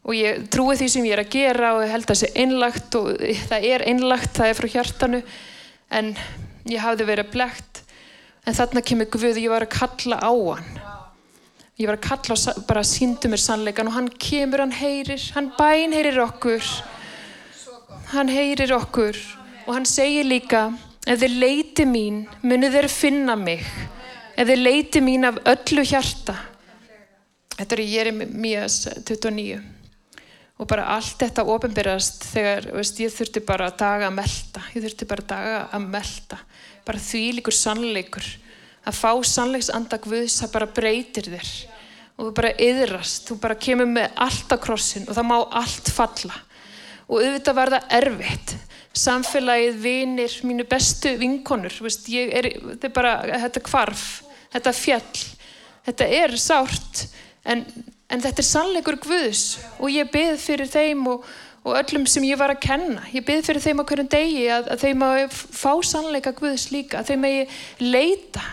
og 0.08 0.16
ég 0.16 0.46
trúi 0.52 0.78
því 0.80 0.88
sem 0.88 1.08
ég 1.08 1.18
er 1.18 1.24
að 1.26 1.34
gera 1.34 1.74
og 1.76 1.84
held 1.84 2.06
að 2.06 2.12
það 2.14 2.20
sé 2.22 2.30
einlagt 2.40 2.96
og 2.96 3.10
það 3.50 3.68
er 3.68 3.84
einlagt, 3.90 4.32
það 4.38 4.52
er 4.52 4.58
frá 4.58 4.68
hjartanu 4.72 5.22
en 6.00 6.12
ég 6.68 6.84
hafði 6.84 7.08
verið 7.10 7.32
blegt 7.34 7.82
en 8.48 8.56
þarna 8.56 8.84
kemur 8.88 9.10
Guð, 9.12 9.36
ég 9.36 9.52
var 9.52 9.66
að 9.66 9.74
kalla 9.74 10.22
á 10.24 10.32
hann. 10.32 10.78
Ég 11.78 11.86
var 11.86 11.98
að 11.98 12.06
kalla 12.08 12.34
og 12.34 12.62
bara 12.66 12.82
síndu 12.86 13.28
mér 13.30 13.42
sannleikan 13.42 13.90
og 13.90 13.94
hann 13.94 14.08
kemur, 14.10 14.64
hann 14.64 14.72
heyrir, 14.74 15.20
hann 15.36 15.52
bæn 15.58 15.92
heyrir 15.94 16.16
okkur. 16.24 16.64
Hann 18.14 18.32
heyrir 18.32 18.72
okkur 18.74 19.20
og 19.68 19.74
hann 19.76 19.86
segir 19.86 20.24
líka 20.24 20.70
ef 21.04 21.20
þið 21.20 21.34
leiti 21.42 21.84
mín 21.84 22.22
munið 22.40 22.78
þeir 22.78 22.86
finna 22.88 23.34
mig. 23.36 23.64
Ef 24.32 24.48
þið 24.48 24.62
leiti 24.62 25.02
mín 25.04 25.28
af 25.28 25.42
öllu 25.52 25.84
hjarta. 25.84 26.34
Þetta 27.58 27.74
er 27.76 27.82
í 27.82 27.88
Jeremías 27.92 28.78
29 29.04 29.58
og 30.58 30.66
bara 30.66 30.88
allt 30.96 31.20
þetta 31.20 31.44
ofinbyrjast 31.52 32.24
þegar 32.32 32.64
veist, 32.74 32.96
ég 32.98 33.12
þurfti 33.14 33.42
bara 33.46 33.68
að 33.68 33.76
daga 33.78 34.08
að 34.08 34.16
melda 34.16 34.62
ég 34.72 34.82
þurfti 34.82 35.06
bara 35.10 35.22
að 35.22 35.28
daga 35.30 35.58
að 35.76 35.84
melda 35.92 36.38
bara 36.88 37.02
því 37.04 37.24
líkur 37.36 37.54
sannleikur. 37.54 38.28
Að 38.88 38.96
fá 38.96 39.10
sannleiksanda 39.28 39.98
Guðs 40.00 40.38
það 40.40 40.54
bara 40.54 40.70
breytir 40.78 41.28
þér. 41.28 41.50
Og 42.16 42.30
þú 42.30 42.30
bara 42.38 42.54
yðrast, 42.56 43.28
þú 43.28 43.36
bara 43.42 43.58
kemur 43.60 43.90
með 43.90 44.16
allt 44.24 44.54
á 44.54 44.56
krossin 44.56 45.04
og 45.04 45.18
það 45.18 45.28
má 45.28 45.36
allt 45.60 45.92
falla. 45.92 46.38
Og 47.08 47.20
auðvitað 47.20 47.58
var 47.60 47.74
það 47.74 47.92
erfitt 48.00 48.56
samfélagið, 48.98 49.80
vinir, 49.82 50.38
mínu 50.46 50.66
bestu 50.68 51.14
vinkonur, 51.20 51.74
veist, 51.84 52.08
er, 52.10 52.50
þetta 52.74 52.88
er 52.88 52.94
bara 52.94 53.16
þetta 53.46 53.64
kvarf, 53.66 54.06
þetta 54.54 54.74
fjall 54.76 55.26
þetta 55.88 56.08
er 56.20 56.36
sárt 56.40 57.04
en, 57.48 57.64
en 58.10 58.22
þetta 58.24 58.42
er 58.42 58.48
sannleikur 58.48 58.98
Guðs 59.02 59.44
og 59.78 59.92
ég 59.92 60.10
beð 60.12 60.36
fyrir 60.42 60.70
þeim 60.70 61.06
og, 61.14 61.26
og 61.64 61.78
öllum 61.80 62.06
sem 62.10 62.26
ég 62.28 62.38
var 62.40 62.52
að 62.52 62.62
kenna. 62.66 63.04
Ég 63.14 63.26
beð 63.26 63.44
fyrir 63.48 63.64
þeim 63.64 63.82
á 63.82 63.88
hverjum 63.88 64.10
degi 64.12 64.46
að, 64.52 64.70
að 64.74 64.84
þeim 64.86 65.06
að 65.06 65.22
fá 65.32 65.72
sannleika 65.86 66.34
Guðs 66.36 66.68
líka 66.74 67.00
að 67.00 67.12
þeim 67.12 67.28
að 67.28 67.60
leita 67.84 68.44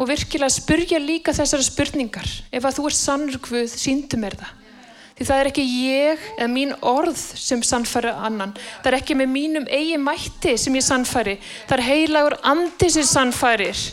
og 0.00 0.08
virkilega 0.08 0.54
spurja 0.54 0.98
líka 1.02 1.34
þessara 1.36 1.66
spurningar. 1.66 2.28
Ef 2.50 2.64
að 2.64 2.78
þú 2.78 2.88
er 2.88 2.98
sannur 2.98 3.40
Guð, 3.44 3.76
síndu 3.76 4.18
mér 4.20 4.38
það 4.40 4.58
því 5.18 5.26
það 5.28 5.40
er 5.40 5.50
ekki 5.50 5.64
ég 5.66 6.24
eða 6.36 6.48
mín 6.52 6.72
orð 6.88 7.18
sem 7.18 7.62
sannfæri 7.66 8.12
annan. 8.12 8.54
Það 8.80 8.90
er 8.90 8.98
ekki 8.98 9.16
með 9.18 9.30
mínum 9.32 9.68
eigi 9.68 10.00
mætti 10.00 10.56
sem 10.60 10.78
ég 10.78 10.86
sannfæri. 10.86 11.36
Það 11.68 11.76
er 11.78 11.84
heilagur 11.88 12.38
andi 12.52 12.90
sem 12.94 13.06
sannfærir. 13.08 13.84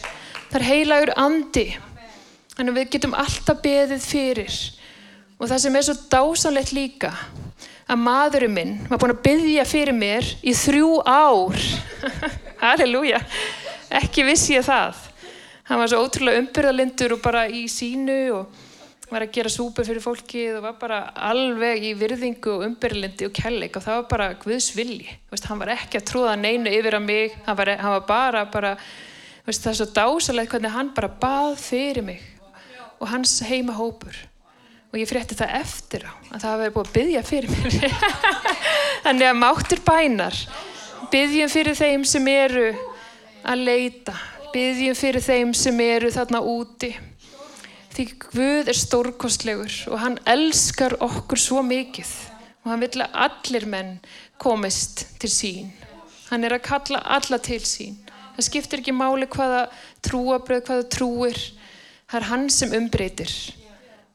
Það 0.50 0.60
er 0.62 0.68
heilagur 0.70 1.14
andi. 1.20 1.68
Þannig 2.56 2.74
að 2.74 2.80
við 2.80 2.90
getum 2.96 3.18
alltaf 3.20 3.62
beðið 3.64 4.06
fyrir. 4.06 4.58
Og 5.40 5.48
það 5.48 5.62
sem 5.64 5.78
er 5.80 5.88
svo 5.88 5.98
dásanlegt 6.12 6.74
líka 6.76 7.14
að 7.90 8.02
maðurinn 8.04 8.54
minn 8.54 8.74
var 8.90 9.00
búin 9.02 9.16
að 9.16 9.22
byggja 9.26 9.64
fyrir 9.66 9.96
mér 9.98 10.28
í 10.46 10.54
þrjú 10.54 10.90
ár. 11.08 11.62
Halleluja. 12.64 13.22
Ekki 14.00 14.26
vissi 14.28 14.58
ég 14.58 14.68
það. 14.68 14.98
Hann 15.70 15.82
var 15.82 15.90
svo 15.92 16.02
ótrúlega 16.04 16.42
umbyrðalindur 16.44 17.16
og 17.16 17.24
bara 17.24 17.46
í 17.50 17.64
sínu 17.72 18.20
og 18.36 18.60
var 19.10 19.26
að 19.26 19.34
gera 19.34 19.52
súper 19.52 19.88
fyrir 19.88 20.04
fólki 20.04 20.46
og 20.54 20.64
var 20.64 20.76
bara 20.80 21.00
alveg 21.30 21.86
í 21.90 21.94
virðingu 21.98 22.56
og 22.56 22.66
umbyrðalindi 22.68 23.28
og 23.28 23.36
kelleg 23.36 23.78
og 23.78 23.86
það 23.86 24.00
var 24.00 24.10
bara 24.12 24.28
Guðs 24.42 24.72
vilji, 24.78 25.10
veist, 25.32 25.48
hann 25.50 25.62
var 25.62 25.74
ekki 25.74 26.00
að 26.00 26.08
trúða 26.12 26.36
neinu 26.40 26.72
yfir 26.74 26.98
að 27.00 27.06
mig, 27.08 27.38
hann 27.46 27.58
var, 27.58 27.74
hann 27.82 27.96
var 27.98 28.06
bara, 28.10 28.44
bara 28.54 28.74
veist, 29.48 29.64
það 29.64 29.72
er 29.72 29.80
svo 29.80 29.90
dásalegt 29.98 30.54
hvernig 30.54 30.76
hann 30.76 30.92
bara 30.96 31.12
bað 31.22 31.56
fyrir 31.62 32.06
mig 32.06 32.26
og 33.00 33.08
hans 33.10 33.40
heima 33.48 33.74
hópur. 33.78 34.16
Og 34.90 34.98
ég 34.98 35.10
frétti 35.10 35.38
það 35.38 35.54
eftir 35.60 36.06
á 36.10 36.12
að 36.34 36.42
það 36.42 36.54
hefði 36.54 36.72
búið 36.76 36.88
að 36.88 36.96
byggja 36.98 37.22
fyrir 37.28 37.52
mér. 37.54 37.98
Þannig 39.06 39.30
að 39.30 39.38
máttur 39.38 39.82
bænar 39.86 40.40
byggjum 41.14 41.52
fyrir 41.54 41.78
þeim 41.78 42.06
sem 42.10 42.28
eru 42.32 42.66
að 43.46 43.64
leita 43.70 44.16
byggjum 44.54 44.98
fyrir 44.98 45.24
þeim 45.24 45.54
sem 45.58 45.80
eru 45.86 46.10
þarna 46.14 46.42
úti 46.42 46.92
því 47.94 48.06
Guð 48.24 48.70
er 48.72 48.78
stórkostlegur 48.78 49.76
og 49.92 50.02
hann 50.02 50.18
elskar 50.30 50.96
okkur 51.04 51.42
svo 51.42 51.64
mikið 51.66 52.12
og 52.64 52.72
hann 52.72 52.84
vil 52.84 53.04
að 53.04 53.16
allir 53.26 53.66
menn 53.70 53.94
komist 54.42 55.06
til 55.22 55.32
sín. 55.32 55.72
Hann 56.30 56.46
er 56.46 56.58
að 56.58 56.66
kalla 56.68 57.02
alla 57.18 57.40
til 57.42 57.62
sín. 57.66 57.96
Það 58.36 58.46
skiptir 58.46 58.84
ekki 58.84 58.94
máli 58.96 59.28
hvaða 59.32 59.64
trúabröð, 60.06 60.62
hvaða 60.68 60.86
trúir. 60.94 61.40
Það 62.10 62.20
er 62.20 62.28
hann 62.30 62.46
sem 62.54 62.76
umbreytir. 62.78 63.34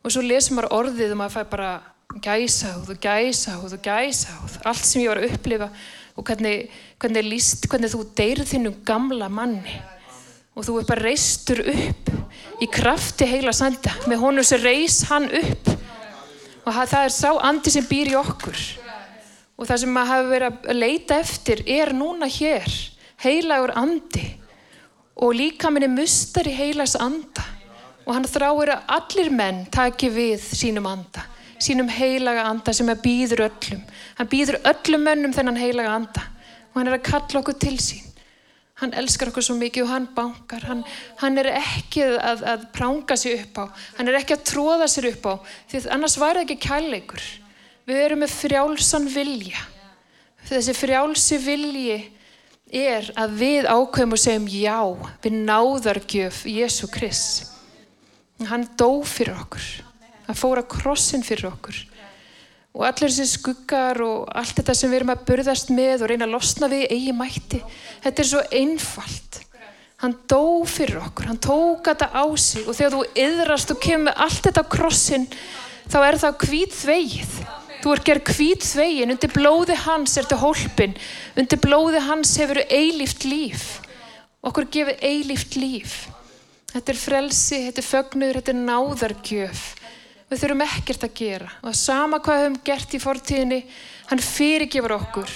Og 0.04 0.12
svo 0.12 0.22
lesum 0.24 0.58
maður 0.58 0.76
orðið 0.78 1.16
og 1.16 1.20
maður 1.20 1.36
fær 1.38 1.50
bara 1.50 1.72
gæsáð 2.24 2.92
og 2.92 3.00
gæsáð 3.02 3.74
og 3.74 3.82
gæsáð 3.82 4.58
allt 4.68 4.86
sem 4.86 5.02
ég 5.02 5.10
var 5.10 5.22
að 5.22 5.34
upplifa 5.34 5.70
og 6.14 6.28
hvernig, 6.28 6.68
hvernig, 7.02 7.26
líst, 7.26 7.66
hvernig 7.66 7.90
þú 7.90 8.04
deyrð 8.14 8.52
þinnum 8.52 8.76
gamla 8.86 9.28
manni 9.32 9.80
og 10.54 10.62
þú 10.62 10.78
er 10.78 10.86
bara 10.86 11.08
reistur 11.08 11.60
upp 11.66 12.10
í 12.62 12.68
krafti 12.70 13.26
heila 13.26 13.52
sanda 13.54 13.92
með 14.08 14.22
honum 14.22 14.46
sem 14.46 14.62
reys 14.62 15.02
hann 15.10 15.26
upp. 15.26 15.72
Og 16.64 16.72
það 16.72 16.94
er 17.00 17.12
sá 17.12 17.30
andi 17.44 17.72
sem 17.74 17.86
býr 17.88 18.14
í 18.14 18.16
okkur. 18.16 18.60
Og 19.58 19.68
það 19.68 19.82
sem 19.82 19.92
maður 19.94 20.12
hafi 20.12 20.30
verið 20.30 20.70
að 20.70 20.78
leita 20.78 21.18
eftir 21.20 21.62
er 21.70 21.92
núna 21.94 22.28
hér. 22.30 22.70
Heilagur 23.24 23.74
andi. 23.78 24.24
Og 25.20 25.34
líka 25.36 25.70
minni 25.70 25.90
mustar 25.90 26.48
í 26.48 26.54
heilags 26.54 26.96
anda. 26.98 27.44
Og 28.06 28.14
hann 28.16 28.26
þráir 28.28 28.74
að 28.74 28.96
allir 28.96 29.30
menn 29.34 29.62
taki 29.74 30.10
við 30.12 30.42
sínum 30.54 30.88
anda. 30.88 31.26
Sínum 31.62 31.90
heilaga 31.90 32.46
anda 32.48 32.74
sem 32.74 32.88
býður 33.02 33.46
öllum. 33.50 33.84
Hann 34.18 34.30
býður 34.30 34.62
öllum 34.70 35.06
mönnum 35.06 35.36
þennan 35.36 35.60
heilaga 35.60 35.94
anda. 35.98 36.26
Og 36.72 36.80
hann 36.80 36.90
er 36.90 36.98
að 36.98 37.06
kalla 37.10 37.42
okkur 37.42 37.60
til 37.60 37.76
sín 37.82 38.13
Hann 38.84 38.96
elskar 39.00 39.30
okkur 39.30 39.44
svo 39.46 39.54
mikið 39.56 39.86
og 39.86 39.92
hann 39.94 40.08
bankar. 40.16 40.64
Hann, 40.68 40.82
hann 41.22 41.40
er 41.40 41.48
ekki 41.56 42.04
að, 42.04 42.42
að 42.52 42.66
pranga 42.76 43.16
sér 43.16 43.38
upp 43.40 43.62
á. 43.62 43.64
Hann 43.98 44.10
er 44.10 44.18
ekki 44.18 44.36
að 44.36 44.44
tróða 44.50 44.88
sér 44.92 45.08
upp 45.14 45.28
á. 45.30 45.34
Því 45.72 45.80
annars 45.94 46.18
væri 46.20 46.42
það 46.42 46.44
ekki 46.44 46.58
kærleikur. 46.66 47.24
Við 47.88 48.02
erum 48.02 48.20
með 48.24 48.34
frjálsan 48.34 49.08
vilja. 49.14 49.64
Þessi 50.44 50.76
frjálsi 50.76 51.40
vilji 51.40 51.96
er 52.74 53.08
að 53.20 53.40
við 53.40 53.70
ákveðum 53.70 54.14
og 54.16 54.20
segjum 54.20 54.50
já 54.52 54.78
við 55.24 55.40
náðargjöf 55.48 56.44
Jésu 56.52 56.90
Krist. 56.92 57.48
Hann 58.50 58.68
dó 58.76 59.00
fyrir 59.08 59.38
okkur. 59.40 59.66
Hann 60.28 60.36
fór 60.36 60.60
að 60.60 60.70
krossin 60.76 61.24
fyrir 61.24 61.48
okkur 61.54 61.80
og 62.74 62.82
allir 62.88 63.12
þessi 63.12 63.38
skuggar 63.38 64.00
og 64.02 64.30
allt 64.34 64.56
þetta 64.58 64.74
sem 64.74 64.90
við 64.90 65.00
erum 65.00 65.12
að 65.14 65.26
burðast 65.28 65.68
með 65.70 66.02
og 66.02 66.10
reyna 66.10 66.26
að 66.26 66.32
losna 66.34 66.68
við 66.72 66.88
eigi 66.90 67.12
mætti. 67.14 67.60
Þetta 68.02 68.22
er 68.22 68.28
svo 68.30 68.40
einfalt. 68.50 69.38
Hann 70.02 70.16
dó 70.28 70.64
fyrir 70.68 70.98
okkur, 71.04 71.28
hann 71.30 71.38
tók 71.38 71.86
þetta 71.86 72.08
á 72.10 72.24
sig. 72.34 72.64
Og 72.66 72.74
þegar 72.74 72.96
þú 72.96 73.04
yðrast 73.24 73.70
og 73.70 73.78
kemur 73.84 74.18
allt 74.26 74.48
þetta 74.48 74.64
á 74.66 74.72
krossin 74.74 75.28
þá 75.86 75.98
er 76.00 76.18
það 76.24 76.42
hvít 76.48 76.74
þvegið. 76.80 77.38
Þú 77.84 77.94
er 77.94 78.02
gerð 78.08 78.34
hvít 78.34 78.66
þvegin, 78.66 79.14
undir 79.14 79.32
blóði 79.36 79.78
hans 79.84 80.16
er 80.16 80.26
þetta 80.26 80.40
hólpin, 80.40 80.94
undir 81.36 81.60
blóði 81.60 82.00
hans 82.00 82.32
hefur 82.40 82.62
eilíft 82.64 83.26
líf. 83.28 83.64
Okkur 84.44 84.66
gefið 84.72 85.04
eilíft 85.04 85.58
líf. 85.60 85.96
Þetta 86.72 86.90
er 86.90 86.98
frelsi, 86.98 87.62
þetta 87.68 87.82
er 87.84 87.90
fögnur, 87.92 88.38
þetta 88.40 88.54
er 88.54 88.62
náðargjöf 88.64 89.64
við 90.30 90.40
þurfum 90.40 90.64
ekkert 90.66 91.06
að 91.06 91.18
gera. 91.18 91.50
Og 91.64 91.76
sama 91.78 92.20
hvað 92.22 92.38
við 92.38 92.46
höfum 92.46 92.62
gert 92.68 92.94
í 92.94 93.02
fortíðinni 93.02 93.60
hann 94.10 94.24
fyrirgefur 94.24 94.96
okkur. 94.96 95.34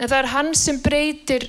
En 0.00 0.08
það 0.08 0.18
er 0.18 0.30
hann 0.32 0.52
sem 0.56 0.78
breytir 0.80 1.46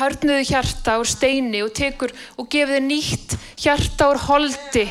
harnuðu 0.00 0.46
hjarta 0.48 0.96
úr 0.98 1.10
steini 1.10 1.62
og 1.62 1.74
tekur 1.76 2.14
og 2.34 2.48
gefur 2.50 2.74
þið 2.74 2.88
nýtt 2.88 3.36
hjarta 3.62 4.08
úr 4.10 4.22
holdi 4.24 4.88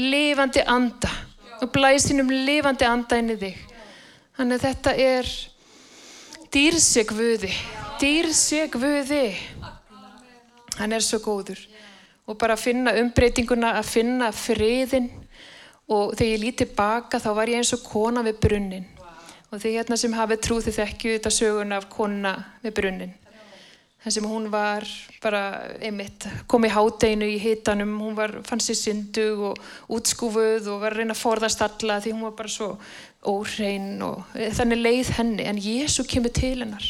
lifandi 0.00 0.64
anda 0.66 1.10
og 1.62 1.70
blæst 1.70 2.10
hinn 2.10 2.24
um 2.24 2.32
lifandi 2.32 2.88
anda 2.88 3.20
inn 3.20 3.34
í 3.36 3.38
þig. 3.38 3.62
Þannig 4.38 4.58
að 4.58 4.66
þetta 4.66 4.96
er 5.06 5.30
dýrsegvöði 6.52 7.52
dýrsegvöði 8.02 9.26
hann 10.80 10.94
er 10.96 11.04
svo 11.04 11.20
góður. 11.22 11.60
Og 12.26 12.38
bara 12.38 12.56
að 12.56 12.64
finna 12.64 12.94
umbreytinguna 12.98 13.76
að 13.78 13.90
finna 13.90 14.30
friðin 14.34 15.10
og 15.92 16.14
þegar 16.16 16.32
ég 16.32 16.44
líti 16.46 16.68
baka 16.76 17.20
þá 17.22 17.30
var 17.38 17.52
ég 17.52 17.62
eins 17.62 17.72
og 17.76 17.84
kona 17.86 18.24
við 18.26 18.38
brunnin 18.46 18.86
og 19.52 19.58
þegar 19.58 19.82
hérna 19.82 19.98
sem 20.00 20.14
hafið 20.16 20.44
trúð 20.46 20.68
þið 20.68 20.78
þekkju 20.80 21.16
þetta 21.16 21.34
sögun 21.38 21.76
af 21.76 21.90
kona 21.92 22.36
við 22.64 22.78
brunnin 22.78 23.18
þar 24.02 24.14
sem 24.16 24.26
hún 24.26 24.48
var 24.50 24.86
bara 25.22 25.42
einmitt 25.78 26.26
kom 26.50 26.66
í 26.66 26.72
hádeginu 26.72 27.28
í 27.30 27.38
hitanum. 27.38 27.94
Hún 28.02 28.16
var, 28.18 28.34
fann 28.46 28.62
sér 28.62 28.78
syndug 28.78 29.44
og 29.52 29.60
útskúfuð 29.94 30.66
og 30.72 30.82
var 30.82 30.96
að 30.96 31.02
reyna 31.02 31.14
að 31.14 31.22
forðast 31.22 31.62
alla 31.62 32.00
því 32.02 32.16
hún 32.16 32.26
var 32.26 32.36
bara 32.40 32.50
svo 32.50 32.72
óhrein 33.30 34.02
og 34.02 34.34
þannig 34.58 34.82
leið 34.82 35.14
henni. 35.18 35.46
En 35.46 35.62
Jésu 35.62 36.06
kemur 36.08 36.34
til 36.34 36.56
hennar. 36.64 36.88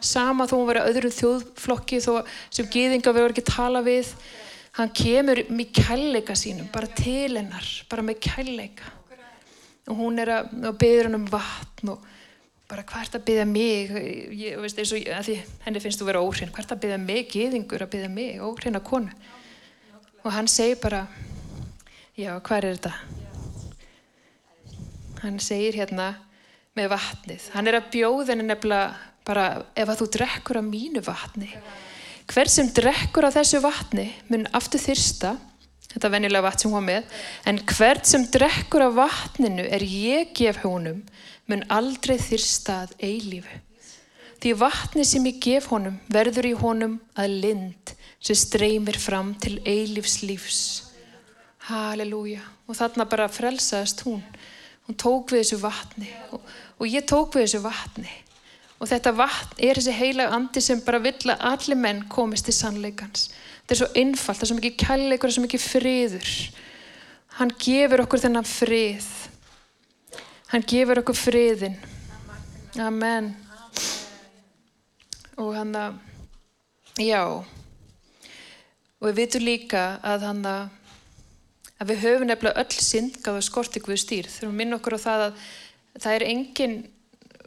Sama 0.00 0.46
þó 0.48 0.56
hún 0.56 0.68
verið 0.70 0.92
öðrum 0.92 1.16
þjóðflokki 1.18 2.00
þó 2.00 2.12
sem 2.48 2.68
gýðinga 2.72 3.12
verður 3.12 3.34
ekki 3.34 3.48
tala 3.50 3.82
við 3.84 4.14
hann 4.78 4.92
kemur 4.94 5.40
með 5.50 5.72
kærleika 5.74 6.36
sínum 6.38 6.68
bara 6.70 6.88
til 6.94 7.34
hennar, 7.34 7.66
bara 7.90 8.04
með 8.06 8.20
kærleika. 8.28 8.94
Og 9.88 9.96
hún 9.98 10.20
er 10.22 10.30
að, 10.30 10.52
að 10.68 10.78
byggja 10.78 11.06
hann 11.06 11.18
um 11.18 11.26
vatn 11.32 11.92
og 11.94 12.04
bara 12.68 12.84
hvað 12.86 13.06
ert 13.06 13.16
að 13.18 13.24
byggja 13.30 13.46
mig? 13.48 13.94
Ég, 14.36 14.58
veist, 14.60 14.78
eins 14.78 14.92
og 14.92 15.24
því 15.26 15.38
henni 15.64 15.82
finnst 15.82 16.02
þú 16.02 16.10
vera 16.10 16.22
óhrinn 16.22 16.52
hvað 16.52 16.66
ert 16.66 16.76
að 16.76 16.82
byggja 16.84 17.00
mig, 17.02 17.22
gýðingur 17.32 17.84
að 17.86 17.92
byggja 17.94 18.12
mig? 18.12 18.42
Óhrinn 18.44 18.78
að 18.78 18.86
konu. 18.90 19.16
Og 20.22 20.30
hann 20.34 20.50
segir 20.52 20.78
bara 20.82 21.06
já, 22.18 22.34
hvað 22.36 22.58
er 22.58 22.68
þetta? 22.76 22.94
Hann 25.24 25.40
segir 25.42 25.80
hérna 25.80 26.12
með 26.78 26.92
vatnið. 26.92 27.50
Hann 27.56 27.70
er 27.70 27.80
að 27.80 27.90
bjóða 27.96 28.30
henni 28.34 28.46
nefnilega 28.46 29.08
bara 29.26 29.48
ef 29.74 29.88
að 29.88 30.02
þú 30.02 30.10
drekkur 30.14 30.60
af 30.60 30.68
mínu 30.68 31.02
vatni 31.04 31.50
hver 32.28 32.50
sem 32.52 32.68
drekkur 32.74 33.28
af 33.28 33.38
þessu 33.38 33.60
vatni 33.64 34.10
mun 34.28 34.46
aftur 34.56 34.82
þyrsta 34.82 35.36
þetta 35.92 36.10
venjulega 36.12 36.44
vatn 36.44 36.62
sem 36.64 36.74
hún 36.74 36.86
með 36.88 37.14
en 37.48 37.60
hver 37.72 38.02
sem 38.06 38.26
drekkur 38.34 38.84
af 38.88 38.98
vatninu 38.98 39.64
er 39.64 39.84
ég 39.84 40.34
gef 40.36 40.60
honum 40.64 41.00
mun 41.48 41.64
aldrei 41.72 42.18
þyrsta 42.20 42.82
að 42.84 42.92
eilífu. 43.08 43.62
Því 44.38 44.52
vatni 44.60 45.04
sem 45.08 45.24
ég 45.26 45.40
gef 45.42 45.70
honum 45.72 45.96
verður 46.12 46.50
í 46.50 46.54
honum 46.60 46.98
að 47.18 47.38
lind 47.42 47.94
sem 48.20 48.38
streymir 48.38 48.98
fram 49.00 49.32
til 49.40 49.56
eilífs 49.66 50.20
lífs. 50.22 50.60
Halleluja. 51.66 52.44
Og 52.68 52.76
þarna 52.76 53.08
bara 53.08 53.30
frelsaðist 53.32 54.04
hún. 54.06 54.22
Hún 54.86 54.96
tók 55.00 55.32
við 55.32 55.42
þessu 55.42 55.58
vatni. 55.62 56.12
Og, 56.30 56.44
og 56.78 56.86
ég 56.86 57.08
tók 57.08 57.34
við 57.34 57.48
þessu 57.48 57.64
vatni 57.64 58.12
Og 58.78 58.86
þetta 58.86 59.12
vatn 59.18 59.58
er 59.58 59.78
þessi 59.78 59.94
heilag 59.96 60.32
andi 60.34 60.62
sem 60.62 60.80
bara 60.86 61.00
vill 61.02 61.32
að 61.32 61.44
allir 61.50 61.78
menn 61.80 62.04
komist 62.10 62.46
til 62.46 62.54
sannleikans. 62.54 63.28
Þetta 63.64 63.74
er 63.74 63.80
svo 63.80 63.88
einfalt, 63.98 64.38
það 64.38 64.44
er 64.44 64.50
svo 64.50 64.58
mikið 64.60 64.76
kærleikur, 64.84 65.26
það 65.26 65.32
er 65.32 65.36
svo 65.36 65.46
mikið 65.46 65.64
friður. 65.64 66.32
Hann 67.38 67.54
gefur 67.64 68.04
okkur 68.04 68.22
þennan 68.22 68.46
frið. 68.48 69.08
Hann 70.52 70.66
gefur 70.70 71.02
okkur 71.02 71.18
friðin. 71.18 71.74
Amen. 72.78 73.32
Og 75.38 75.52
hann 75.54 75.74
að, 75.78 75.98
já, 77.02 77.22
og 78.98 79.06
við 79.06 79.18
vitum 79.20 79.44
líka 79.46 79.82
að 80.02 80.26
hann 80.26 80.44
að, 80.50 80.62
að 81.78 81.90
við 81.92 82.00
höfum 82.06 82.30
nefnilega 82.30 82.62
öll 82.62 82.86
syndgað 82.86 83.38
og 83.38 83.46
skorti 83.46 83.82
Guð 83.82 84.00
stýr. 84.02 84.30
Þurfum 84.30 84.54
að 84.54 84.58
minna 84.62 84.78
okkur 84.78 84.98
á 84.98 85.00
það 85.04 85.26
að 85.26 85.44
það 85.98 86.16
er 86.16 86.26
enginn 86.32 86.78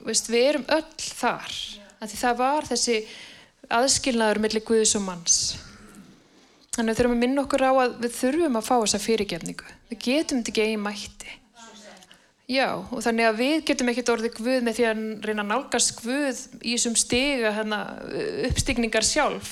veist, 0.06 0.30
við 0.32 0.48
erum 0.54 0.66
öll 0.74 0.86
þar. 1.00 1.58
Það 2.02 2.40
var 2.40 2.68
þessi 2.70 2.96
aðskilnaður 3.72 4.42
millir 4.44 4.66
Guðs 4.66 4.96
og 4.98 5.06
manns. 5.06 5.38
Þannig 6.72 6.94
við 6.94 7.02
þurfum 7.02 7.16
að 7.18 7.22
minna 7.26 7.44
okkur 7.44 7.66
á 7.68 7.72
að 7.72 7.96
við 8.02 8.18
þurfum 8.18 8.58
að 8.58 8.68
fá 8.68 8.76
þessa 8.80 9.02
fyrirgefningu. 9.04 9.72
Við 9.92 10.02
getum 10.08 10.42
þetta 10.42 10.54
ekki 10.54 10.66
eigi 10.66 10.82
mætti. 10.82 11.38
Já 12.52 12.68
og 12.82 13.00
þannig 13.04 13.28
að 13.30 13.40
við 13.40 13.58
getum 13.70 13.90
ekkert 13.92 14.12
orðið 14.12 14.38
Guð 14.40 14.64
með 14.66 14.78
því 14.78 14.86
að 14.90 15.02
reyna 15.28 15.44
að 15.44 15.50
nálgast 15.54 15.94
Guð 16.02 16.40
í 16.60 16.74
þessum 16.74 16.98
stiga 17.00 17.52
hérna, 17.56 17.82
uppstigningar 18.50 19.08
sjálf. 19.08 19.52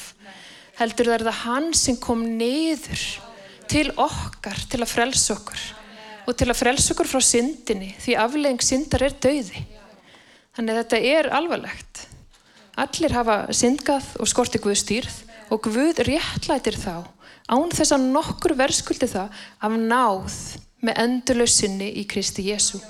Heldur 0.79 1.11
það 1.11 1.17
er 1.19 1.25
það 1.29 1.41
hann 1.45 1.69
sem 1.75 1.99
kom 1.99 2.23
niður 2.39 3.03
til 3.69 3.87
okkar 3.99 4.63
til 4.71 4.81
að 4.81 4.91
frelsa 4.91 5.35
okkur 5.35 5.65
og 6.29 6.37
til 6.37 6.47
að 6.49 6.59
frelsa 6.59 6.93
okkur 6.93 7.09
frá 7.09 7.21
syndinni 7.23 7.91
því 8.01 8.15
aflegging 8.21 8.63
syndar 8.65 9.05
er 9.05 9.15
dauði 9.21 9.63
Þannig 10.59 10.75
að 10.75 10.79
þetta 10.81 10.97
er 11.07 11.27
alvarlegt. 11.37 11.99
Allir 12.83 13.13
hafa 13.15 13.35
syndgað 13.55 14.09
og 14.19 14.27
skorti 14.27 14.59
Guð 14.59 14.73
stýrð 14.75 15.19
og 15.55 15.61
Guð 15.69 16.01
réttlætir 16.03 16.75
þá 16.75 17.07
án 17.47 17.71
þess 17.71 17.93
að 17.95 18.09
nokkur 18.11 18.53
verðskuldi 18.59 19.07
það 19.07 19.37
af 19.63 19.77
náð 19.79 20.35
með 20.83 20.99
endurlausinni 21.05 21.87
í 22.01 22.03
Kristi 22.11 22.43
Jésu. 22.49 22.81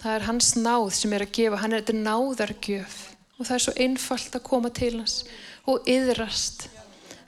Það 0.00 0.14
er 0.14 0.24
hans 0.30 0.48
náð 0.56 0.86
sem 0.96 1.12
er 1.12 1.26
að 1.26 1.34
gefa, 1.36 1.60
hann 1.60 1.76
er 1.76 1.84
þetta 1.84 2.00
náðargjöf 2.00 2.96
og 3.36 3.44
það 3.44 3.54
er 3.58 3.64
svo 3.66 3.76
einfalt 3.84 4.40
að 4.40 4.46
koma 4.48 4.72
til 4.72 4.94
hans 4.96 5.18
og 5.68 5.84
yðrast. 5.84 6.64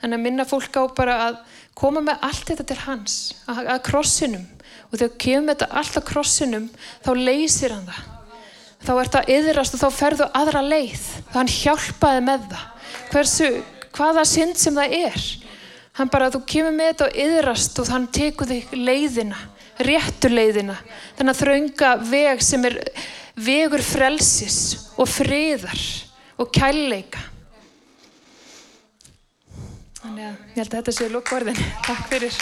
Þannig 0.01 0.17
að 0.17 0.25
minna 0.25 0.47
fólk 0.49 0.81
á 0.81 0.83
bara 0.97 1.19
að 1.27 1.39
koma 1.77 2.01
með 2.09 2.25
allt 2.25 2.49
þetta 2.49 2.67
til 2.73 2.81
hans, 2.87 3.21
að, 3.45 3.69
krossinum 3.85 4.49
og 4.89 4.97
þegar 4.97 5.15
kemur 5.29 5.53
þetta 5.53 5.71
allt 5.77 6.01
að 6.01 6.09
krossinum 6.09 6.69
þá 7.05 7.13
leysir 7.21 7.77
hann 7.77 7.89
það 7.93 8.14
þá 8.83 8.93
ert 8.99 9.17
að 9.21 9.31
yðrast 9.37 9.77
og 9.77 9.83
þá 9.85 9.99
ferðu 10.01 10.29
aðra 10.41 10.61
leið. 10.65 11.07
Þá 11.31 11.37
hann 11.39 11.55
hjálpaði 11.55 12.21
með 12.27 12.45
það. 12.51 12.93
Hversu, 13.13 13.49
hvaða 13.95 14.27
synd 14.29 14.59
sem 14.59 14.77
það 14.77 14.95
er. 14.99 15.27
Hann 15.95 16.11
bara, 16.11 16.31
þú 16.33 16.41
kemur 16.51 16.75
með 16.75 16.91
þetta 16.91 17.05
og 17.07 17.19
yðrast 17.25 17.79
og 17.79 17.91
hann 17.93 18.07
tekur 18.11 18.49
þig 18.51 18.73
leiðina 18.75 19.37
réttu 19.83 20.31
leiðina. 20.31 20.77
Þannig 21.17 21.33
að 21.33 21.41
þraunga 21.41 21.91
veg 22.09 22.43
sem 22.43 22.67
er 22.69 22.77
vegur 23.35 23.83
frelsis 23.83 24.59
og 24.95 25.09
friðar 25.11 25.81
og 26.39 26.51
kærleika. 26.55 27.23
Þannig 29.99 30.27
að 30.27 30.31
ég 30.31 30.57
held 30.61 30.67
að 30.69 30.79
þetta 30.79 30.95
séu 30.99 31.11
lókvarðin 31.15 31.61
takk 31.87 32.07
fyrir 32.11 32.41